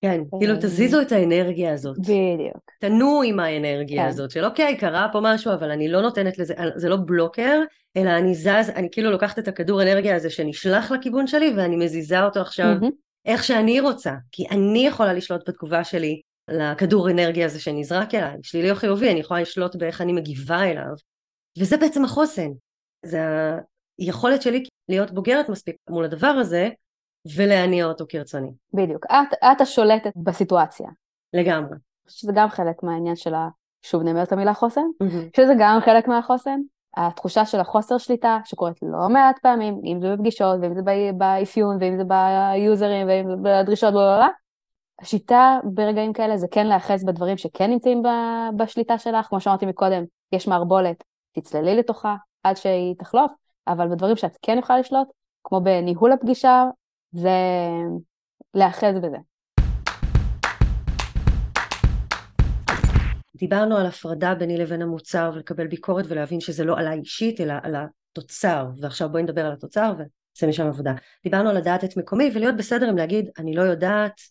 [0.05, 1.97] כן, כאילו תזיזו את האנרגיה הזאת.
[1.99, 2.71] בדיוק.
[2.79, 4.07] תנו עם האנרגיה כן.
[4.07, 7.61] הזאת, של אוקיי, קרה פה משהו, אבל אני לא נותנת לזה, זה לא בלוקר,
[7.97, 12.23] אלא אני זז, אני כאילו לוקחת את הכדור אנרגיה הזה שנשלח לכיוון שלי, ואני מזיזה
[12.23, 12.91] אותו עכשיו mm-hmm.
[13.25, 18.71] איך שאני רוצה, כי אני יכולה לשלוט בתגובה שלי לכדור אנרגיה הזה שנזרק אליי, שלילי
[18.71, 20.93] או חיובי, אני יכולה לשלוט באיך אני מגיבה אליו,
[21.59, 22.49] וזה בעצם החוסן.
[23.05, 23.19] זה
[23.99, 26.69] היכולת שלי להיות בוגרת מספיק מול הדבר הזה,
[27.35, 28.51] ולהניע אותו כרצוני.
[28.73, 29.05] בדיוק.
[29.05, 30.89] את, את השולטת בסיטואציה.
[31.33, 31.77] לגמרי.
[32.07, 33.47] שזה גם חלק מהעניין של ה...
[33.81, 35.37] שוב נאמר את המילה חוסן, mm-hmm.
[35.37, 36.59] שזה גם חלק מהחוסן.
[36.97, 40.81] התחושה של החוסר שליטה שקורית לא מעט פעמים, אם זה בפגישות, ואם זה
[41.17, 44.27] באפיון, ואם זה ביוזרים, ואם זה בדרישות, בלה
[45.01, 48.03] השיטה ברגעים כאלה זה כן להיאחז בדברים שכן נמצאים
[48.57, 53.31] בשליטה שלך, כמו שאמרתי מקודם, יש מערבולת, תצללי לתוכה עד שהיא תחלוף,
[53.67, 55.07] אבל בדברים שאת כן יכולה לשלוט,
[55.43, 56.63] כמו בניהול הפגישה,
[57.15, 57.29] זה
[58.53, 59.17] להאחז בזה.
[63.35, 67.75] דיברנו על הפרדה ביני לבין המוצר ולקבל ביקורת ולהבין שזה לא עליי אישית אלא על
[67.75, 70.93] התוצר ועכשיו בואי נדבר על התוצר ונעשה משם עבודה.
[71.23, 74.21] דיברנו על לדעת את מקומי ולהיות בסדר עם להגיד אני לא יודעת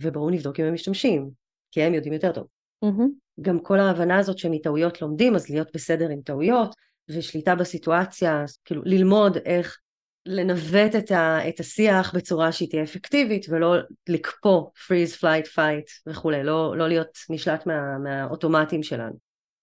[0.00, 1.30] ובואו נבדוק אם הם משתמשים
[1.70, 2.46] כי הם יודעים יותר טוב.
[2.84, 3.40] Mm-hmm.
[3.40, 6.74] גם כל ההבנה הזאת שמטעויות לומדים אז להיות בסדר עם טעויות
[7.08, 9.78] ושליטה בסיטואציה כאילו ללמוד איך
[10.26, 13.76] לנווט את, ה, את השיח בצורה שהיא תהיה אפקטיבית ולא
[14.08, 19.14] לקפוא freeze, flight, fight וכולי, לא, לא להיות נשלט מה, מהאוטומטים שלנו.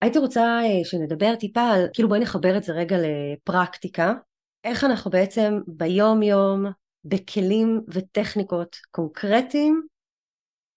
[0.01, 4.13] הייתי רוצה אה, שנדבר טיפה על, כאילו בואי נחבר את זה רגע לפרקטיקה,
[4.63, 6.65] איך אנחנו בעצם ביום יום
[7.05, 9.81] בכלים וטכניקות קונקרטיים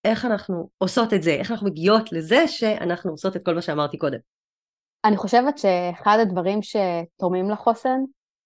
[0.04, 3.98] איך אנחנו עושות את זה, איך אנחנו מגיעות לזה שאנחנו עושות את כל מה שאמרתי
[3.98, 4.18] קודם.
[5.04, 8.00] אני חושבת שאחד הדברים שתורמים לחוסן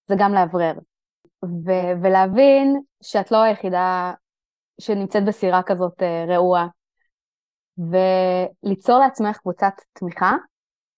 [0.07, 0.73] זה גם לאוורר.
[1.45, 4.13] ו- ולהבין שאת לא היחידה
[4.81, 6.67] שנמצאת בסירה כזאת אה, רעועה.
[8.63, 10.31] וליצור לעצמך קבוצת תמיכה,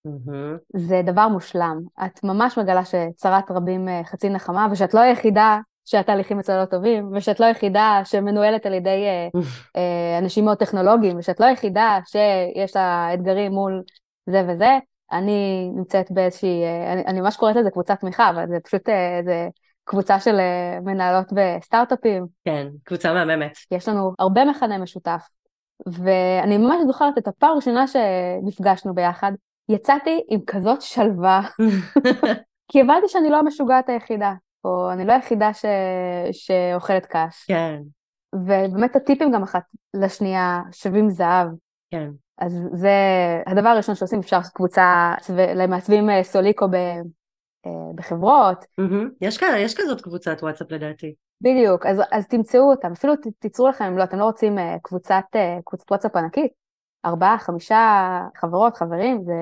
[0.07, 0.57] mm-hmm.
[0.75, 1.81] זה דבר מושלם.
[2.05, 7.11] את ממש מגלה שצרת רבים אה, חצי נחמה, ושאת לא היחידה שהתהליכים אצלה לא טובים,
[7.15, 9.05] ושאת לא היחידה שמנוהלת על ידי
[9.75, 13.83] אה, אנשים מאוד טכנולוגיים, ושאת לא היחידה שיש לה אתגרים מול
[14.25, 14.77] זה וזה.
[15.11, 19.47] אני נמצאת באיזושהי, אני, אני ממש קוראת לזה קבוצת תמיכה, אבל זה פשוט איזה
[19.83, 20.37] קבוצה של
[20.83, 22.25] מנהלות בסטארט-אפים.
[22.45, 23.57] כן, קבוצה מהממת.
[23.71, 25.27] יש לנו הרבה מכנה משותף.
[25.87, 29.31] ואני ממש זוכרת את הפעם הראשונה שנפגשנו ביחד,
[29.69, 31.41] יצאתי עם כזאת שלווה,
[32.71, 35.65] כי הבנתי שאני לא המשוגעת היחידה, או אני לא היחידה ש...
[36.31, 37.45] שאוכלת קש.
[37.47, 37.81] כן.
[38.35, 39.63] ובאמת הטיפים גם אחת
[39.93, 41.47] לשנייה שווים זהב.
[41.91, 42.09] כן.
[42.37, 42.91] אז זה
[43.45, 45.13] הדבר הראשון שעושים, אפשר לעשות קבוצה
[45.55, 46.65] למעצבים אה, סוליקו.
[46.73, 47.01] אה,
[47.95, 48.63] בחברות.
[48.63, 49.09] Mm-hmm.
[49.21, 51.13] יש, כאלה, יש כזאת קבוצת וואטסאפ לדעתי.
[51.41, 54.75] בדיוק, אז, אז תמצאו אותם, אפילו ת, תיצרו לכם, אם לא, אתם לא רוצים אה,
[54.83, 55.23] קבוצת,
[55.65, 56.51] קבוצת וואטסאפ ענקית,
[57.05, 59.33] ארבעה, חמישה חברות, חברים, זה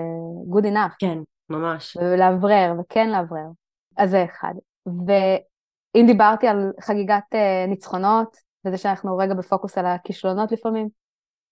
[0.52, 0.96] good enough.
[1.00, 1.18] כן,
[1.50, 1.98] ממש.
[1.98, 3.48] ולאוורר, וכן לאוורר.
[3.98, 4.54] אז זה אחד.
[4.86, 7.36] ואם דיברתי על חגיגת
[7.68, 10.90] ניצחונות, וזה שאנחנו רגע בפוקוס על הכישלונות לפעמים,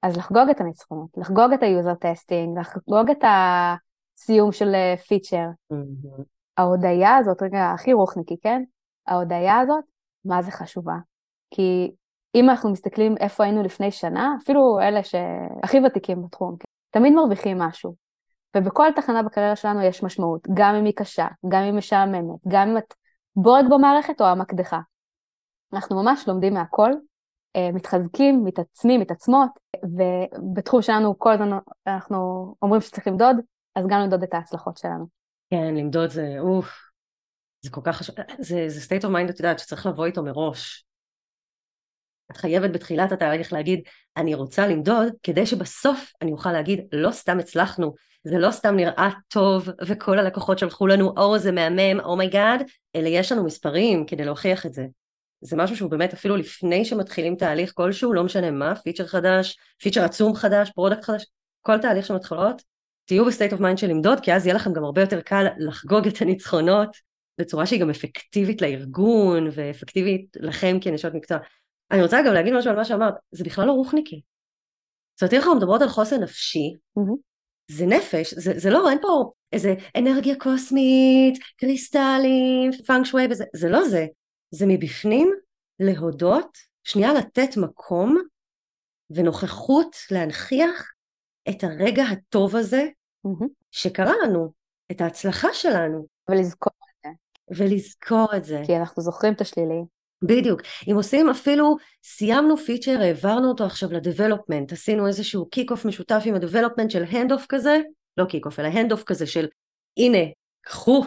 [0.03, 4.73] אז לחגוג את הניצחונות, לחגוג את ה user testing, לחגוג את הסיום של
[5.07, 5.47] פיצ'ר.
[5.73, 6.36] Mm-hmm.
[6.57, 8.63] ההודיה הזאת, רגע, הכי רוחניקי, כן?
[9.07, 9.83] ההודיה הזאת,
[10.25, 10.95] מה זה חשובה?
[11.51, 11.91] כי
[12.35, 16.65] אם אנחנו מסתכלים איפה היינו לפני שנה, אפילו אלה שהכי ותיקים בתחום, כן?
[16.89, 17.95] תמיד מרוויחים משהו.
[18.57, 22.69] ובכל תחנה בקריירה שלנו יש משמעות, גם אם היא קשה, גם אם היא משעממת, גם
[22.69, 22.93] אם את
[23.35, 24.79] בורג במערכת או המקדחה.
[25.73, 26.91] אנחנו ממש לומדים מהכל,
[27.55, 29.49] אה, מתחזקים, מתעצמים, מתעצמות,
[29.83, 33.35] ובתחום שלנו כל הזמן אנחנו אומרים שצריך למדוד,
[33.75, 35.16] אז גם למדוד את ההצלחות שלנו.
[35.49, 36.69] כן, למדוד זה, אוף,
[37.61, 40.85] זה כל כך חשוב, זה, זה state of mind, את יודעת, שצריך לבוא איתו מראש.
[42.31, 43.81] את חייבת בתחילת התהליך להגיד,
[44.17, 49.09] אני רוצה למדוד, כדי שבסוף אני אוכל להגיד, לא סתם הצלחנו, זה לא סתם נראה
[49.27, 52.63] טוב, וכל הלקוחות שלחו לנו, או זה מהמם, oh my god, oh
[52.95, 54.85] אלא יש לנו מספרים כדי להוכיח את זה.
[55.41, 60.03] זה משהו שהוא באמת אפילו לפני שמתחילים תהליך כלשהו, לא משנה מה, פיצ'ר חדש, פיצ'ר
[60.03, 61.25] עצום חדש, product חדש,
[61.61, 62.61] כל תהליך שמתחילות,
[63.07, 65.45] תהיו ב state of mind של למדוד, כי אז יהיה לכם גם הרבה יותר קל
[65.57, 66.97] לחגוג את הניצחונות
[67.39, 71.37] בצורה שהיא גם אפקטיבית לארגון ואפקטיבית לכם כנשות מקצוע.
[71.91, 74.21] אני רוצה גם להגיד משהו על מה שאמרת, זה בכלל לא רוחניקי.
[75.15, 77.17] זאת אומרת, אנחנו מדברות על חוסן נפשי, mm-hmm.
[77.71, 83.69] זה נפש, זה, זה לא, אין פה איזה אנרגיה קוסמית, קריסטלים, פנג שואי וזה, זה
[83.69, 84.05] לא זה.
[84.51, 85.31] זה מבפנים
[85.79, 88.17] להודות, שנייה לתת מקום
[89.09, 90.91] ונוכחות להנכיח
[91.49, 92.87] את הרגע הטוב הזה
[93.27, 93.47] mm-hmm.
[93.71, 94.51] שקרה לנו,
[94.91, 96.05] את ההצלחה שלנו.
[96.29, 97.09] ולזכור את זה.
[97.63, 98.61] ולזכור את זה.
[98.65, 99.81] כי אנחנו זוכרים את השלילי.
[100.21, 100.61] בדיוק.
[100.91, 106.35] אם עושים אפילו, סיימנו פיצ'ר, העברנו אותו עכשיו ל development, עשינו איזשהו kick-off משותף עם
[106.35, 107.81] ה development של hand-off כזה,
[108.17, 109.47] לא kick-off, אלא hand-off כזה של
[109.97, 110.23] הנה,
[110.61, 111.05] קחו,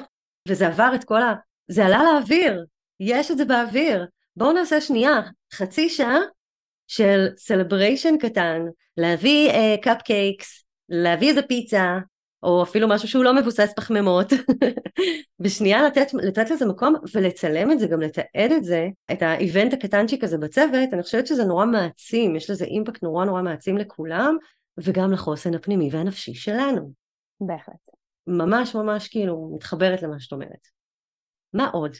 [0.49, 1.35] וזה עבר את כל ה...
[1.69, 2.65] זה עלה לאוויר,
[3.01, 4.07] יש את זה באוויר.
[4.37, 5.21] בואו נעשה שנייה,
[5.55, 6.19] חצי שעה
[6.89, 8.63] של celebration קטן,
[8.97, 9.51] להביא
[9.83, 11.99] cupcakes, uh, להביא איזה פיצה,
[12.43, 14.33] או אפילו משהו שהוא לא מבוסס פחמימות,
[15.41, 19.73] ושנייה לתת, לתת לזה מקום ולצלם את זה, גם לתעד את זה, את ה event
[19.73, 24.37] הקטנצ'יק הזה בצוות, אני חושבת שזה נורא מעצים, יש לזה אימפקט נורא נורא מעצים לכולם,
[24.79, 26.93] וגם לחוסן הפנימי והנפשי שלנו.
[27.41, 27.91] בהחלט.
[28.27, 30.69] ממש ממש כאילו מתחברת למה שאת אומרת.
[31.53, 31.97] מה עוד?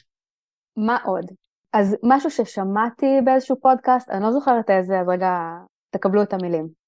[0.77, 1.25] מה עוד?
[1.73, 5.33] אז משהו ששמעתי באיזשהו פודקאסט, אני לא זוכרת איזה, אז רגע
[5.89, 6.80] תקבלו את המילים.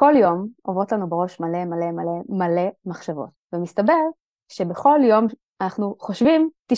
[0.00, 4.02] כל יום עוברות לנו בראש מלא מלא מלא מלא מחשבות, ומסתבר
[4.48, 5.26] שבכל יום
[5.60, 6.76] אנחנו חושבים 90%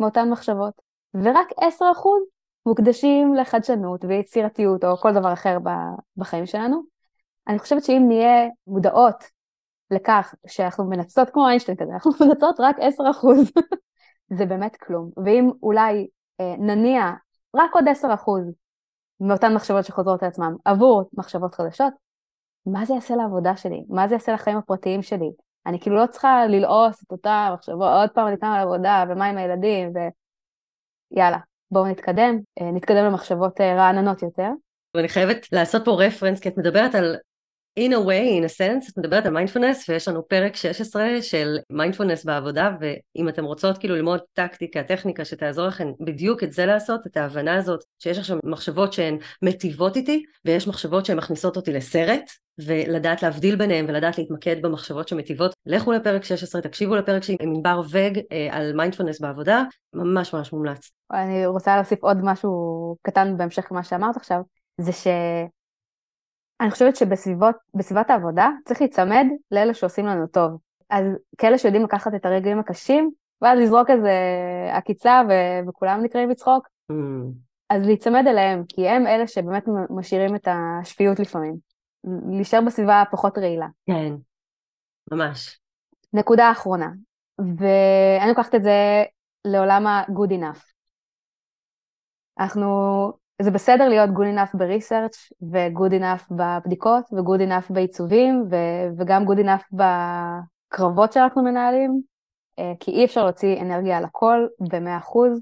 [0.00, 0.72] מאותן מחשבות,
[1.14, 1.62] ורק 10%
[2.66, 5.58] מוקדשים לחדשנות ויצירתיות או כל דבר אחר
[6.16, 6.82] בחיים שלנו.
[7.48, 9.24] אני חושבת שאם נהיה מודעות
[9.90, 12.82] לכך שאנחנו מנצלות כמו איינשטיין כזה, אנחנו מנצלות רק 10%,
[14.30, 15.10] זה באמת כלום.
[15.24, 16.06] ואם אולי
[16.40, 17.10] אה, נניע
[17.56, 18.06] רק עוד 10%
[19.20, 22.05] מאותן מחשבות שחוזרות על עצמן עבור מחשבות חדשות,
[22.66, 23.82] מה זה יעשה לעבודה שלי?
[23.88, 25.30] מה זה יעשה לחיים הפרטיים שלי?
[25.66, 29.36] אני כאילו לא צריכה ללעוס את אותה מחשבות, עוד פעם אני קמה לעבודה, ומה עם
[29.36, 29.92] הילדים,
[31.12, 31.38] ויאללה,
[31.70, 34.48] בואו נתקדם, אה, נתקדם למחשבות אה, רעננות יותר.
[34.96, 37.16] ואני חייבת לעשות פה reference, כי את מדברת על
[37.80, 41.58] in a way, in a sense, את מדברת על מיינדפולנס ויש לנו פרק 16 של
[41.70, 47.06] מיינדפולנס בעבודה ואם אתם רוצות כאילו ללמוד טקטיקה, טכניקה שתעזור לכם בדיוק את זה לעשות,
[47.06, 52.30] את ההבנה הזאת שיש עכשיו מחשבות שהן מטיבות איתי ויש מחשבות שהן מכניסות אותי לסרט
[52.58, 57.80] ולדעת להבדיל ביניהם ולדעת להתמקד במחשבות שמטיבות, לכו לפרק 16, תקשיבו לפרק שלי עם ענבר
[57.90, 59.62] וגג אה, על מיינדפולנס בעבודה,
[59.94, 60.90] ממש ממש מומלץ.
[61.12, 64.40] אני רוצה להוסיף עוד משהו קטן בהמשך למה שאמרת עכשיו,
[64.80, 65.06] זה ש...
[66.60, 70.58] אני חושבת שבסביבת העבודה צריך להיצמד לאלה שעושים לנו טוב.
[70.90, 71.04] אז
[71.38, 73.10] כאלה שיודעים לקחת את הרגעים הקשים,
[73.42, 74.12] ואז לזרוק איזה
[74.72, 76.94] עקיצה ו- וכולם נקראים לצחוק, mm.
[77.70, 81.56] אז להיצמד אליהם, כי הם אלה שבאמת משאירים את השפיות לפעמים.
[82.30, 83.66] להישאר בסביבה פחות רעילה.
[83.86, 84.12] כן,
[85.12, 85.60] ממש.
[86.12, 86.90] נקודה אחרונה,
[87.38, 89.04] ואני לוקחת את זה
[89.44, 90.60] לעולם ה-good enough.
[92.38, 93.12] אנחנו
[93.42, 99.38] זה בסדר להיות good enough בריסרצ' ו-good enough בבדיקות ו-good enough בעיצובים ו- וגם good
[99.38, 99.76] enough
[100.72, 102.00] בקרבות שאנחנו מנהלים,
[102.58, 105.40] אה, כי אי אפשר להוציא אנרגיה על הכל ב-100%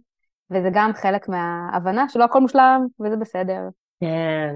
[0.50, 3.60] וזה גם חלק מההבנה שלא הכל מושלם וזה בסדר.
[4.00, 4.54] כן.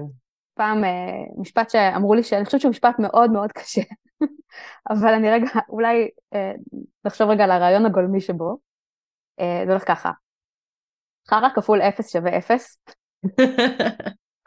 [0.53, 3.81] פעם אה, משפט שאמרו לי שאני חושבת שהוא משפט מאוד מאוד קשה,
[4.91, 6.51] אבל אני רגע, אולי אה,
[7.05, 8.57] נחשוב רגע על הרעיון הגולמי שבו.
[9.65, 10.11] זה הולך ככה,
[11.29, 12.77] חרא כפול 0 שווה 0,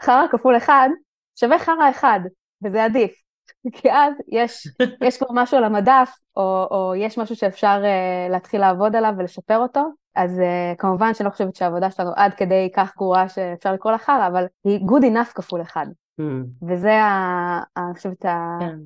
[0.02, 0.88] חרא כפול אחד
[1.36, 2.20] שווה חרא אחד,
[2.64, 3.22] וזה עדיף.
[3.72, 4.68] כי אז יש,
[5.06, 9.58] יש כבר משהו על המדף, או, או יש משהו שאפשר uh, להתחיל לעבוד עליו ולשפר
[9.58, 9.80] אותו,
[10.14, 13.98] אז uh, כמובן שאני לא חושבת שהעבודה שלנו עד כדי כך גרועה שאפשר לקרוא לה
[13.98, 15.86] חרא, אבל היא good enough כפול אחד.
[16.20, 16.24] Mm.
[16.68, 18.22] וזה, ה, אני חושבת.
[18.22, 18.78] כן.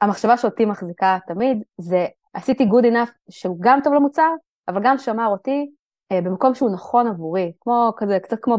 [0.00, 4.30] המחשבה שאותי מחזיקה תמיד, זה עשיתי good enough שהוא גם טוב למוצר,
[4.68, 5.70] אבל גם שמר אותי
[6.12, 8.58] במקום שהוא נכון עבורי, כמו כזה, קצת כמו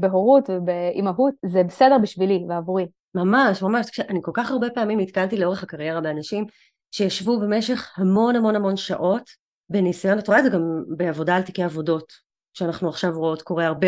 [0.00, 2.86] בהורות ובאימהות, זה בסדר בשבילי ועבורי.
[3.14, 6.44] ממש, ממש, אני כל כך הרבה פעמים נתקלתי לאורך הקריירה באנשים
[6.90, 9.30] שישבו במשך המון המון המון שעות
[9.70, 12.12] בניסיון, את רואה את זה גם בעבודה על תיקי עבודות,
[12.54, 13.86] שאנחנו עכשיו רואות, קורה הרבה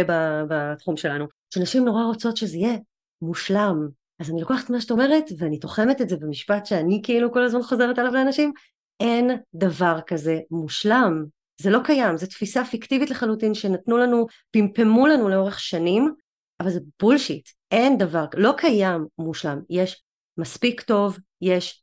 [0.48, 2.76] בתחום שלנו, שנשים נורא רוצות שזה יהיה
[3.22, 3.88] מושלם.
[4.20, 7.62] אז אני לוקחת מה שאת אומרת ואני תוחמת את זה במשפט שאני כאילו כל הזמן
[7.62, 8.52] חוזרת עליו לאנשים,
[9.00, 11.24] אין דבר כזה מושלם.
[11.60, 16.14] זה לא קיים, זו תפיסה פיקטיבית לחלוטין שנתנו לנו, פמפמו לנו לאורך שנים,
[16.60, 20.02] אבל זה בולשיט, אין דבר, לא קיים מושלם, יש
[20.38, 21.82] מספיק טוב, יש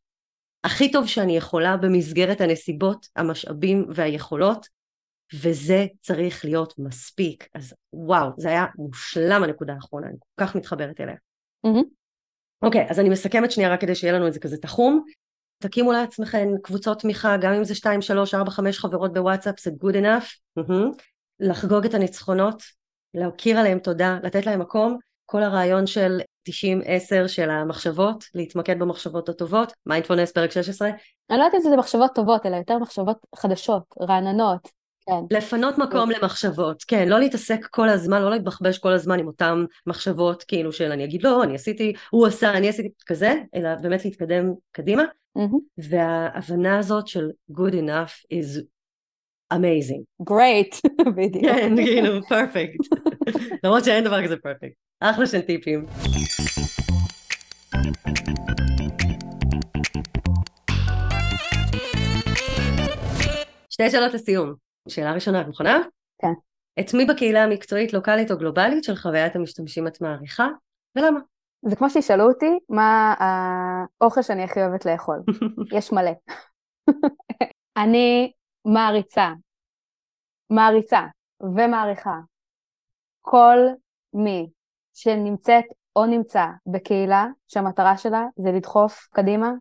[0.64, 4.68] הכי טוב שאני יכולה במסגרת הנסיבות, המשאבים והיכולות,
[5.34, 7.48] וזה צריך להיות מספיק.
[7.54, 11.16] אז וואו, זה היה מושלם הנקודה האחרונה, אני כל כך מתחברת אליה.
[11.64, 12.88] אוקיי, mm-hmm.
[12.88, 15.06] okay, אז אני מסכמת שנייה רק כדי שיהיה לנו את זה כזה תחום.
[15.62, 19.96] תקימו לעצמכם קבוצות תמיכה, גם אם זה 2, 3, 4, 5 חברות בוואטסאפ, זה good
[19.96, 20.62] enough.
[21.40, 22.64] לחגוג את הניצחונות,
[23.14, 24.98] להכיר עליהם תודה, לתת להם מקום.
[25.26, 30.90] כל הרעיון של 90-10 של המחשבות, להתמקד במחשבות הטובות, מיינדפולנס פרק 16.
[31.30, 34.70] אני לא יודעת אם זה מחשבות טובות, אלא יותר מחשבות חדשות, רעננות.
[35.08, 35.38] כן.
[35.38, 36.20] לפנות מקום כן.
[36.20, 40.92] למחשבות, כן, לא להתעסק כל הזמן, לא להתבחבש כל הזמן עם אותן מחשבות, כאילו של
[40.92, 45.04] אני אגיד לא, אני עשיתי, הוא עשה, אני עשיתי כזה, אלא באמת להתקדם קדימה.
[45.38, 45.90] Mm-hmm.
[45.90, 48.62] וההבנה הזאת של good enough is
[49.54, 50.04] amazing.
[50.30, 50.82] great,
[51.16, 51.46] בדיוק.
[51.46, 52.98] כן, כאילו, perfect.
[53.64, 54.74] למרות שאין דבר כזה perfect.
[55.00, 55.86] אחלה של טיפים.
[63.70, 64.54] שתי שאלות לסיום.
[64.88, 65.80] שאלה ראשונה, את מוכנה?
[66.22, 66.34] כן.
[66.80, 70.48] את מי בקהילה המקצועית, לוקאלית או גלובלית של חוויית המשתמשים את מעריכה,
[70.96, 71.20] ולמה?
[71.62, 75.20] זה כמו שישאלו אותי מה האוכל שאני הכי אוהבת לאכול.
[75.78, 76.12] יש מלא.
[77.78, 78.32] אני
[78.66, 79.30] מעריצה,
[80.50, 81.02] מעריצה
[81.42, 82.20] ומעריכה
[83.22, 83.58] כל
[84.14, 84.50] מי
[84.94, 89.52] שנמצאת או נמצא בקהילה שהמטרה שלה זה לדחוף קדימה,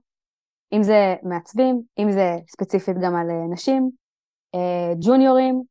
[0.73, 3.91] אם זה מעצבים, אם זה ספציפית גם על אה, נשים,
[4.55, 5.63] אה, ג'וניורים,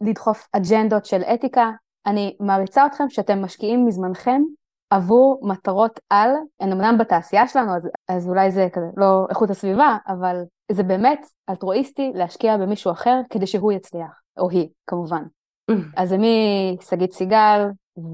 [0.00, 1.70] לדחוף אג'נדות של אתיקה.
[2.06, 4.42] אני מעריצה אתכם שאתם משקיעים מזמנכם
[4.90, 6.30] עבור מטרות על,
[6.60, 10.36] הן אמנם בתעשייה שלנו, אז, אז אולי זה כזה לא איכות הסביבה, אבל
[10.72, 15.22] זה באמת אלטרואיסטי להשקיע במישהו אחר כדי שהוא יצליח, או היא, כמובן.
[15.96, 17.60] אז זה משגית סיגל,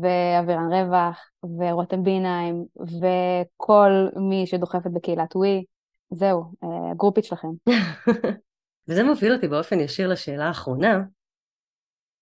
[0.02, 5.64] ואבירן רווח, ורותם ביניים, וכל מי שדוחפת בקהילת ווי,
[6.10, 7.48] זהו, אה, גרופית שלכם.
[8.88, 11.02] וזה מוביל אותי באופן ישיר לשאלה האחרונה,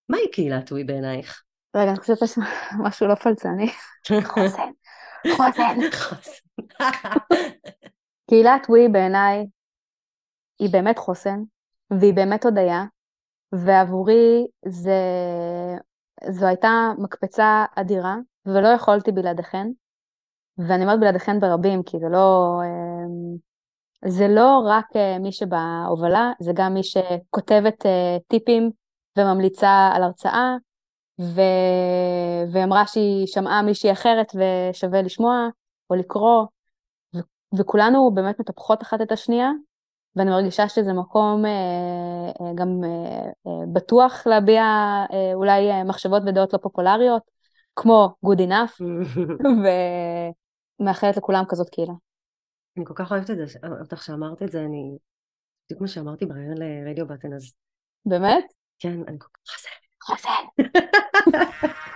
[0.08, 1.42] מהי קהילת ווי בעינייך?
[1.74, 2.18] רגע, אני חושבת
[2.78, 3.70] משהו לא פלצני.
[5.36, 6.40] חוסן, חוסן.
[8.30, 9.46] קהילת ווי בעיניי
[10.58, 11.42] היא באמת חוסן,
[11.90, 12.84] והיא באמת הודיה,
[13.52, 15.00] ועבורי זה,
[16.30, 18.16] זו הייתה מקפצה אדירה,
[18.46, 19.66] ולא יכולתי בלעדיכן,
[20.58, 23.36] ואני אומרת בלעדיכן ברבים, כי זה לא, אמ,
[24.10, 28.70] זה לא רק אה, מי שבהובלה, זה גם מי שכותבת אה, טיפים
[29.18, 30.56] וממליצה על הרצאה,
[31.20, 31.40] ו...
[32.52, 35.48] ואמרה שהיא שמעה מישהי אחרת ושווה לשמוע
[35.90, 36.46] או לקרוא,
[37.16, 37.18] ו...
[37.58, 39.50] וכולנו באמת מטפחות אחת את השנייה,
[40.16, 41.50] ואני מרגישה שזה מקום אה,
[42.40, 44.62] אה, גם אה, אה, בטוח להביע
[45.12, 47.22] אה, אולי אה, מחשבות ודעות לא פופולריות,
[47.76, 48.82] כמו good enough,
[50.80, 51.92] ומאחלת לכולם כזאת קהילה.
[52.76, 54.96] אני כל כך אוהבת את זה, אותך שאמרת את זה, אני...
[55.66, 57.52] בדיוק מה שאמרתי ברעיון לרדיו בטן, אז...
[58.06, 58.44] באמת?
[58.78, 59.89] כן, אני כל כך...
[60.02, 60.30] חסן.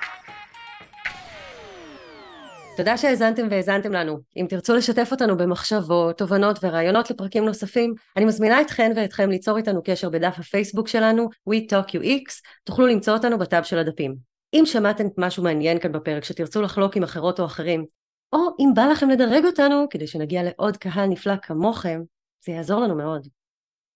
[2.76, 4.18] תודה שהאזנתם והאזנתם לנו.
[4.36, 9.82] אם תרצו לשתף אותנו במחשבות, תובנות ורעיונות לפרקים נוספים, אני מזמינה אתכן ואתכם ליצור איתנו
[9.84, 14.16] קשר בדף הפייסבוק שלנו, We Talk UX, תוכלו למצוא אותנו בטאב של הדפים.
[14.54, 17.84] אם שמעתם משהו מעניין כאן בפרק שתרצו לחלוק עם אחרות או אחרים,
[18.32, 22.00] או אם בא לכם לדרג אותנו כדי שנגיע לעוד קהל נפלא כמוכם,
[22.46, 23.28] זה יעזור לנו מאוד.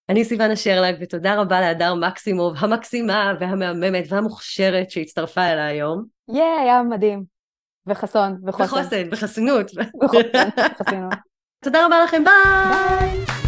[0.09, 6.05] אני סיוון אשרלג, ותודה רבה להדר מקסימוב, המקסימה והמהממת והמוכשרת שהצטרפה אליי היום.
[6.29, 7.25] יאי, היה מדהים.
[7.87, 8.65] וחסון, וחוסן.
[8.65, 9.71] וחוסן, וחסינות.
[10.05, 11.13] וחוסן, וחסינות.
[11.65, 13.09] תודה רבה לכם, ביי!
[13.25, 13.48] ביי.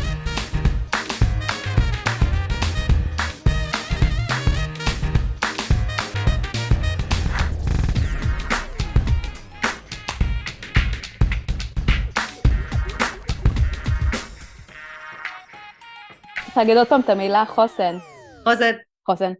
[16.51, 17.97] צריך להגיד עוד פעם את המילה חוסן.
[18.45, 18.73] חוסן.
[19.07, 19.33] חוסן.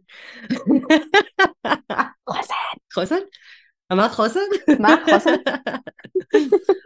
[2.29, 2.53] חוסן.
[2.93, 3.19] חוסן?
[3.91, 4.39] אמרת חוסן?
[4.79, 4.95] מה?
[5.11, 5.33] חוסן?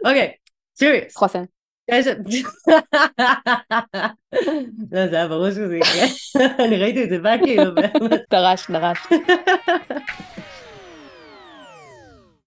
[0.04, 0.32] אוקיי,
[0.78, 1.16] סיריוס.
[1.16, 1.44] חוסן.
[4.92, 6.06] לא, זה היה ברור שזה יקרה.
[6.66, 7.64] אני ראיתי את זה בא כאילו.
[8.30, 8.98] דרש, דרש.